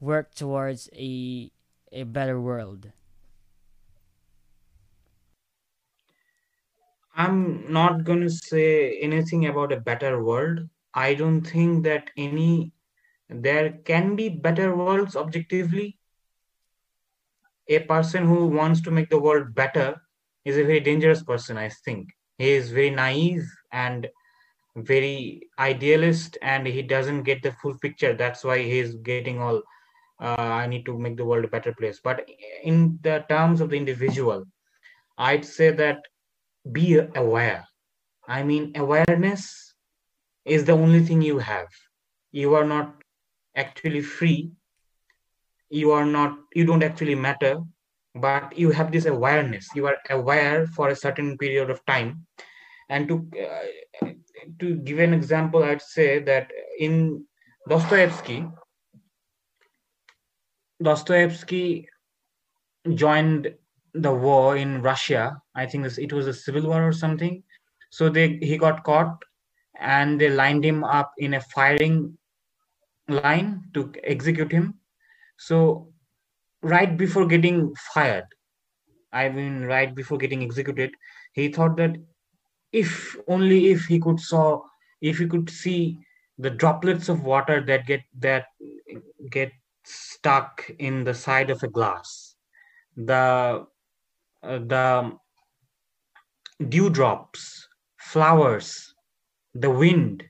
work 0.00 0.34
towards 0.34 0.88
a 0.94 1.50
a 1.92 2.02
better 2.04 2.40
world 2.40 2.92
I'm 7.14 7.72
not 7.72 8.04
going 8.04 8.20
to 8.20 8.28
say 8.30 8.98
anything 8.98 9.46
about 9.46 9.72
a 9.72 9.80
better 9.80 10.22
world. 10.22 10.68
I 10.94 11.14
don't 11.14 11.42
think 11.42 11.84
that 11.84 12.10
any 12.18 12.72
there 13.28 13.72
can 13.84 14.16
be 14.16 14.28
better 14.30 14.76
worlds 14.76 15.16
objectively. 15.16 15.98
A 17.68 17.80
person 17.80 18.26
who 18.26 18.46
wants 18.46 18.80
to 18.82 18.90
make 18.90 19.10
the 19.10 19.20
world 19.20 19.54
better 19.54 20.00
is 20.44 20.56
a 20.56 20.64
very 20.64 20.80
dangerous 20.80 21.22
person, 21.22 21.56
I 21.58 21.68
think. 21.68 22.08
He 22.38 22.50
is 22.50 22.70
very 22.70 22.90
naive 22.90 23.44
and 23.72 24.08
very 24.76 25.42
idealist 25.58 26.38
and 26.42 26.66
he 26.66 26.82
doesn't 26.82 27.24
get 27.24 27.42
the 27.42 27.52
full 27.52 27.78
picture. 27.78 28.14
That's 28.14 28.44
why 28.44 28.58
he's 28.62 28.94
getting 28.96 29.40
all 29.40 29.62
uh, 30.20 30.36
I 30.38 30.66
need 30.66 30.84
to 30.86 30.98
make 30.98 31.16
the 31.16 31.24
world 31.24 31.44
a 31.44 31.48
better 31.48 31.74
place. 31.74 32.00
But 32.02 32.28
in 32.62 32.98
the 33.02 33.24
terms 33.28 33.60
of 33.60 33.70
the 33.70 33.76
individual, 33.76 34.44
I'd 35.18 35.44
say 35.44 35.70
that 35.72 36.02
be 36.72 36.98
aware. 37.16 37.66
I 38.28 38.42
mean, 38.42 38.72
awareness 38.76 39.74
is 40.44 40.64
the 40.64 40.72
only 40.72 41.04
thing 41.04 41.22
you 41.22 41.38
have. 41.38 41.68
You 42.32 42.54
are 42.54 42.64
not 42.64 43.02
actually 43.56 44.02
free. 44.02 44.52
You 45.72 45.92
are 45.92 46.04
not, 46.04 46.36
you 46.54 46.66
don't 46.66 46.82
actually 46.82 47.14
matter, 47.14 47.58
but 48.14 48.56
you 48.58 48.70
have 48.72 48.92
this 48.92 49.06
awareness. 49.06 49.68
You 49.74 49.86
are 49.86 49.96
aware 50.10 50.66
for 50.66 50.90
a 50.90 50.96
certain 50.96 51.38
period 51.38 51.70
of 51.70 51.84
time. 51.86 52.26
And 52.90 53.08
to, 53.08 53.26
uh, 53.40 54.08
to 54.58 54.76
give 54.76 54.98
an 54.98 55.14
example, 55.14 55.64
I'd 55.64 55.80
say 55.80 56.18
that 56.24 56.50
in 56.78 57.24
Dostoevsky, 57.68 58.46
Dostoevsky 60.82 61.88
joined 62.94 63.54
the 63.94 64.12
war 64.12 64.56
in 64.58 64.82
Russia. 64.82 65.40
I 65.54 65.64
think 65.66 65.86
it 65.96 66.12
was 66.12 66.26
a 66.26 66.34
civil 66.34 66.68
war 66.68 66.86
or 66.86 66.92
something. 66.92 67.42
So 67.90 68.10
they 68.10 68.38
he 68.42 68.58
got 68.58 68.84
caught 68.84 69.22
and 69.80 70.20
they 70.20 70.28
lined 70.28 70.64
him 70.64 70.84
up 70.84 71.12
in 71.18 71.34
a 71.34 71.40
firing 71.40 72.18
line 73.08 73.64
to 73.74 73.92
execute 74.04 74.52
him. 74.52 74.74
So 75.46 75.88
right 76.62 76.96
before 76.96 77.26
getting 77.26 77.74
fired, 77.94 78.26
I 79.12 79.28
mean 79.28 79.62
right 79.62 79.94
before 79.94 80.18
getting 80.18 80.42
executed, 80.42 80.92
he 81.32 81.48
thought 81.48 81.76
that 81.76 81.96
if 82.72 83.16
only 83.28 83.70
if 83.70 83.84
he 83.86 84.00
could 84.00 84.20
saw 84.20 84.62
if 85.00 85.18
he 85.18 85.26
could 85.26 85.50
see 85.50 85.98
the 86.38 86.50
droplets 86.50 87.08
of 87.08 87.24
water 87.24 87.60
that 87.66 87.86
get 87.86 88.02
that 88.18 88.46
get 89.30 89.52
stuck 89.84 90.70
in 90.78 91.04
the 91.04 91.14
side 91.14 91.50
of 91.50 91.62
a 91.62 91.68
glass 91.68 92.36
the 92.96 93.66
uh, 94.42 94.58
the 94.58 95.12
dewdrops, 96.68 97.68
flowers, 97.96 98.94
the 99.54 99.70
wind, 99.70 100.24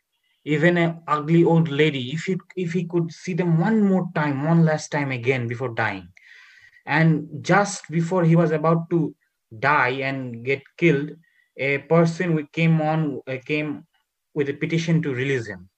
even 0.45 0.77
an 0.77 1.01
ugly 1.07 1.45
old 1.45 1.69
lady, 1.69 2.11
if 2.13 2.25
he, 2.25 2.37
if 2.57 2.73
he 2.73 2.85
could 2.85 3.13
see 3.13 3.35
them 3.35 3.59
one 3.59 3.83
more 3.83 4.09
time, 4.15 4.45
one 4.45 4.65
last 4.65 4.91
time 4.91 5.13
again 5.13 5.47
before 5.47 5.69
dying, 5.71 6.09
and 6.87 7.29
just 7.43 7.89
before 7.91 8.25
he 8.25 8.37
was 8.37 8.51
about 8.51 8.91
to 8.91 9.15
die 9.59 10.01
and 10.03 10.45
get 10.45 10.63
killed, 10.77 11.11
a 11.57 11.79
person 11.79 12.49
came 12.53 12.81
on 12.81 13.21
uh, 13.29 13.37
came 13.47 13.87
with 14.35 14.49
a 14.49 14.55
petition 14.55 15.03
to 15.03 15.15
release 15.15 15.47
him. 15.47 15.69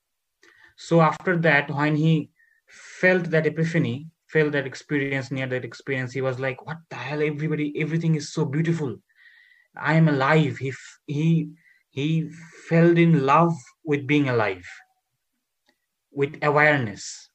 So 0.76 1.00
after 1.00 1.36
that, 1.38 1.70
when 1.70 1.96
he 1.96 2.30
felt 2.68 3.30
that 3.30 3.46
epiphany, 3.46 4.08
felt 4.28 4.52
that 4.52 4.66
experience 4.66 5.30
near 5.30 5.46
that 5.46 5.64
experience 5.64 6.12
he 6.12 6.20
was 6.20 6.40
like 6.40 6.66
what 6.66 6.78
the 6.90 6.96
hell 6.96 7.22
everybody 7.22 7.72
everything 7.80 8.16
is 8.16 8.32
so 8.32 8.44
beautiful. 8.44 8.96
I 9.76 9.94
am 9.94 10.08
alive. 10.08 10.56
He 10.58 10.72
he 11.06 11.50
he 11.90 12.28
fell 12.68 12.96
in 12.96 13.24
love 13.26 13.54
with 13.85 14.07
being 14.07 14.28
alive 14.28 14.66
with 16.14 16.39
awareness. 16.43 17.28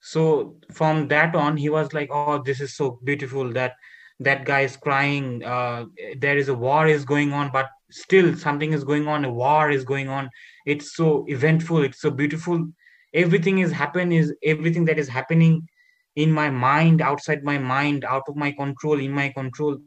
So 0.00 0.56
from 0.70 1.08
that 1.08 1.34
on 1.34 1.56
he 1.56 1.68
was 1.68 1.92
like 1.92 2.10
oh 2.12 2.42
this 2.42 2.60
is 2.60 2.76
so 2.76 3.00
beautiful 3.02 3.52
that 3.54 3.74
that 4.20 4.44
guy 4.44 4.60
is 4.60 4.76
crying 4.76 5.44
uh, 5.44 5.86
there 6.18 6.38
is 6.38 6.48
a 6.48 6.54
war 6.54 6.86
is 6.86 7.04
going 7.04 7.32
on 7.32 7.50
but 7.52 7.68
still 7.90 8.36
something 8.36 8.72
is 8.72 8.84
going 8.84 9.08
on 9.08 9.24
a 9.24 9.32
war 9.32 9.70
is 9.70 9.84
going 9.84 10.08
on. 10.08 10.30
It's 10.64 10.94
so 10.94 11.24
eventful 11.28 11.82
it's 11.82 12.00
so 12.00 12.10
beautiful. 12.10 12.68
Everything 13.14 13.58
is 13.58 13.72
happen 13.72 14.12
is 14.12 14.32
everything 14.44 14.84
that 14.84 14.98
is 14.98 15.08
happening 15.08 15.66
in 16.14 16.30
my 16.30 16.50
mind 16.50 17.00
outside 17.02 17.42
my 17.42 17.58
mind 17.58 18.04
out 18.04 18.22
of 18.28 18.36
my 18.36 18.52
control 18.52 19.00
in 19.00 19.10
my 19.10 19.28
control 19.30 19.78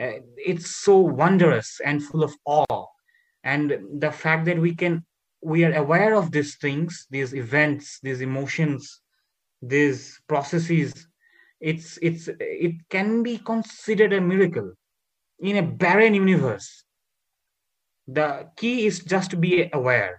uh, 0.00 0.18
it's 0.36 0.76
so 0.76 0.96
wondrous 0.98 1.80
and 1.84 2.02
full 2.02 2.22
of 2.22 2.34
awe 2.44 2.86
and 3.52 3.64
the 4.04 4.12
fact 4.22 4.44
that 4.48 4.58
we 4.66 4.72
can 4.82 4.94
we 5.52 5.64
are 5.66 5.74
aware 5.84 6.12
of 6.20 6.30
these 6.30 6.52
things 6.64 7.06
these 7.10 7.32
events 7.44 7.98
these 8.06 8.20
emotions 8.20 9.00
these 9.74 10.00
processes 10.32 10.92
it's 11.60 11.98
it's 12.08 12.28
it 12.40 12.74
can 12.94 13.22
be 13.28 13.36
considered 13.52 14.12
a 14.12 14.26
miracle 14.32 14.68
in 15.40 15.56
a 15.56 15.66
barren 15.82 16.14
universe 16.14 16.70
the 18.18 18.28
key 18.56 18.86
is 18.86 18.96
just 19.12 19.30
to 19.30 19.38
be 19.46 19.52
aware 19.72 20.14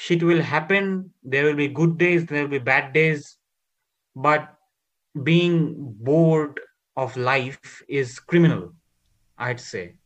shit 0.00 0.22
will 0.22 0.42
happen. 0.42 1.12
There 1.22 1.44
will 1.44 1.56
be 1.56 1.68
good 1.68 1.98
days, 1.98 2.26
there 2.26 2.42
will 2.42 2.58
be 2.58 2.58
bad 2.58 2.92
days. 2.92 3.36
But 4.16 4.48
being 5.22 5.94
bored 6.00 6.58
of 6.96 7.16
life 7.16 7.82
is 7.88 8.18
criminal, 8.18 8.74
I'd 9.36 9.60
say. 9.60 9.96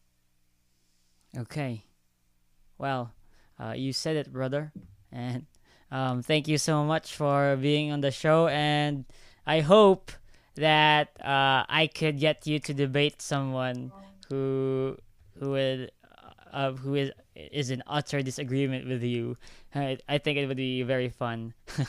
Okay. 1.36 1.83
Well, 2.78 3.12
uh, 3.58 3.74
you 3.76 3.92
said 3.92 4.16
it, 4.16 4.32
brother. 4.32 4.72
And 5.12 5.46
um, 5.90 6.22
thank 6.22 6.48
you 6.48 6.58
so 6.58 6.84
much 6.84 7.14
for 7.14 7.56
being 7.56 7.92
on 7.92 8.00
the 8.00 8.10
show. 8.10 8.48
And 8.48 9.04
I 9.46 9.60
hope 9.60 10.10
that 10.56 11.08
uh, 11.20 11.64
I 11.68 11.90
could 11.92 12.18
get 12.18 12.46
you 12.46 12.58
to 12.60 12.74
debate 12.74 13.20
someone 13.20 13.92
who 14.28 14.96
who 15.38 15.50
would 15.50 15.90
uh, 16.52 16.72
who 16.72 16.94
is 16.94 17.10
is 17.34 17.70
in 17.70 17.82
utter 17.86 18.22
disagreement 18.22 18.86
with 18.86 19.02
you. 19.02 19.36
I, 19.74 19.98
I 20.08 20.18
think 20.18 20.38
it 20.38 20.46
would 20.46 20.56
be 20.56 20.82
very 20.82 21.08
fun. 21.08 21.54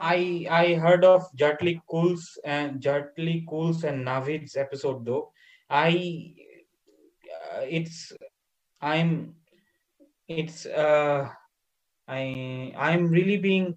I 0.00 0.46
I 0.50 0.74
heard 0.74 1.04
of 1.04 1.26
Jartli 1.36 1.80
Cools 1.88 2.38
and 2.44 2.80
Jartli 2.80 3.46
Cools 3.46 3.84
and 3.84 4.04
Navid's 4.04 4.56
episode 4.56 5.04
though. 5.04 5.32
I 5.70 6.34
uh, 7.54 7.60
it's 7.62 8.12
I'm 8.80 9.34
it's 10.28 10.66
uh 10.66 11.28
I 12.06 12.72
I'm 12.76 13.08
really 13.10 13.36
being 13.36 13.76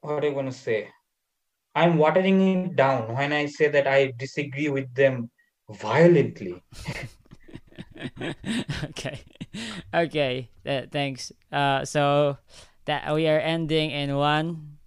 what 0.00 0.22
are 0.24 0.28
you 0.28 0.34
gonna 0.34 0.52
say? 0.52 0.88
I'm 1.74 1.98
watering 1.98 2.40
it 2.40 2.76
down 2.76 3.14
when 3.14 3.32
I 3.32 3.46
say 3.46 3.68
that 3.68 3.86
I 3.86 4.12
disagree 4.16 4.68
with 4.68 4.92
them 4.94 5.30
violently. 5.70 6.62
okay, 8.90 9.20
okay. 9.94 10.50
Uh, 10.66 10.82
thanks. 10.90 11.30
Uh, 11.52 11.84
so 11.84 12.38
that 12.86 13.14
we 13.14 13.28
are 13.28 13.38
ending 13.38 13.90
in 13.90 14.16
one, 14.16 14.78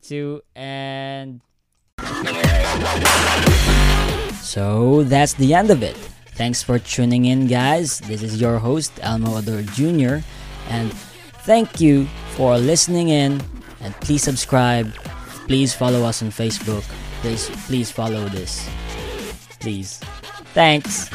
two, 0.00 0.42
and. 0.54 1.40
So 4.40 5.04
that's 5.04 5.34
the 5.34 5.54
end 5.54 5.70
of 5.70 5.82
it. 5.82 5.96
Thanks 6.40 6.62
for 6.62 6.78
tuning 6.78 7.26
in, 7.26 7.48
guys. 7.48 8.00
This 8.00 8.22
is 8.22 8.40
your 8.40 8.58
host, 8.58 8.98
Elmo 9.02 9.36
Ador 9.36 9.60
Jr., 9.60 10.24
and 10.70 10.90
thank 11.44 11.82
you 11.82 12.06
for 12.30 12.56
listening 12.56 13.10
in. 13.10 13.42
And 13.82 13.94
please 13.96 14.22
subscribe. 14.22 14.90
Please 15.46 15.74
follow 15.74 16.02
us 16.02 16.22
on 16.22 16.30
Facebook. 16.30 16.80
Please, 17.20 17.50
please 17.66 17.90
follow 17.90 18.26
this. 18.30 18.66
Please. 19.60 19.98
Thanks. 20.56 21.10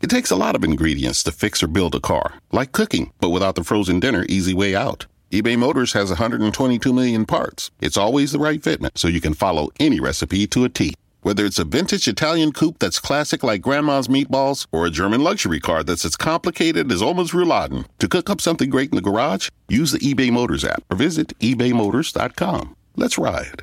It 0.00 0.10
takes 0.10 0.30
a 0.30 0.36
lot 0.36 0.54
of 0.54 0.62
ingredients 0.62 1.24
to 1.24 1.32
fix 1.32 1.60
or 1.60 1.66
build 1.66 1.96
a 1.96 2.00
car, 2.00 2.34
like 2.52 2.70
cooking, 2.70 3.12
but 3.18 3.30
without 3.30 3.56
the 3.56 3.64
frozen 3.64 3.98
dinner 3.98 4.24
easy 4.28 4.54
way 4.54 4.76
out. 4.76 5.06
eBay 5.32 5.56
Motors 5.56 5.92
has 5.92 6.10
122 6.10 6.92
million 6.92 7.24
parts. 7.24 7.70
It's 7.80 7.96
always 7.96 8.32
the 8.32 8.40
right 8.40 8.60
fitment, 8.60 8.98
so 8.98 9.06
you 9.06 9.20
can 9.20 9.32
follow 9.32 9.70
any 9.78 10.00
recipe 10.00 10.48
to 10.48 10.64
a 10.64 10.68
T. 10.68 10.94
Whether 11.22 11.46
it's 11.46 11.60
a 11.60 11.64
vintage 11.64 12.08
Italian 12.08 12.50
coupe 12.50 12.80
that's 12.80 12.98
classic 12.98 13.44
like 13.44 13.62
grandma's 13.62 14.08
meatballs 14.08 14.66
or 14.72 14.86
a 14.86 14.90
German 14.90 15.22
luxury 15.22 15.60
car 15.60 15.84
that's 15.84 16.04
as 16.04 16.16
complicated 16.16 16.90
as 16.90 17.00
almost 17.00 17.32
rouladen, 17.32 17.84
to 18.00 18.08
cook 18.08 18.28
up 18.28 18.40
something 18.40 18.70
great 18.70 18.90
in 18.90 18.96
the 18.96 19.02
garage, 19.02 19.50
use 19.68 19.92
the 19.92 20.00
eBay 20.00 20.32
Motors 20.32 20.64
app 20.64 20.82
or 20.90 20.96
visit 20.96 21.38
ebaymotors.com. 21.38 22.74
Let's 22.96 23.16
ride. 23.16 23.62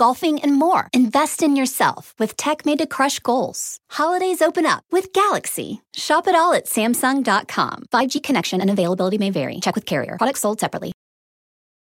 golfing, 0.00 0.40
and 0.40 0.54
more. 0.56 0.88
Invest 0.94 1.42
in 1.42 1.56
yourself 1.56 2.14
with 2.18 2.34
tech 2.38 2.64
made 2.64 2.78
to 2.78 2.86
crush 2.86 3.18
goals. 3.18 3.76
Holidays 3.90 4.40
open 4.40 4.64
up 4.64 4.82
with 4.90 5.12
Galaxy. 5.12 5.82
Shop 5.92 6.26
it 6.26 6.34
all 6.34 6.54
at 6.54 6.64
Samsung.com. 6.64 7.84
5G 7.92 8.22
connection 8.22 8.62
and 8.62 8.70
availability 8.70 9.18
may 9.18 9.30
vary. 9.30 9.60
Check 9.60 9.74
with 9.74 9.84
carrier. 9.84 10.16
Products 10.16 10.40
sold 10.40 10.58
separately. 10.58 10.92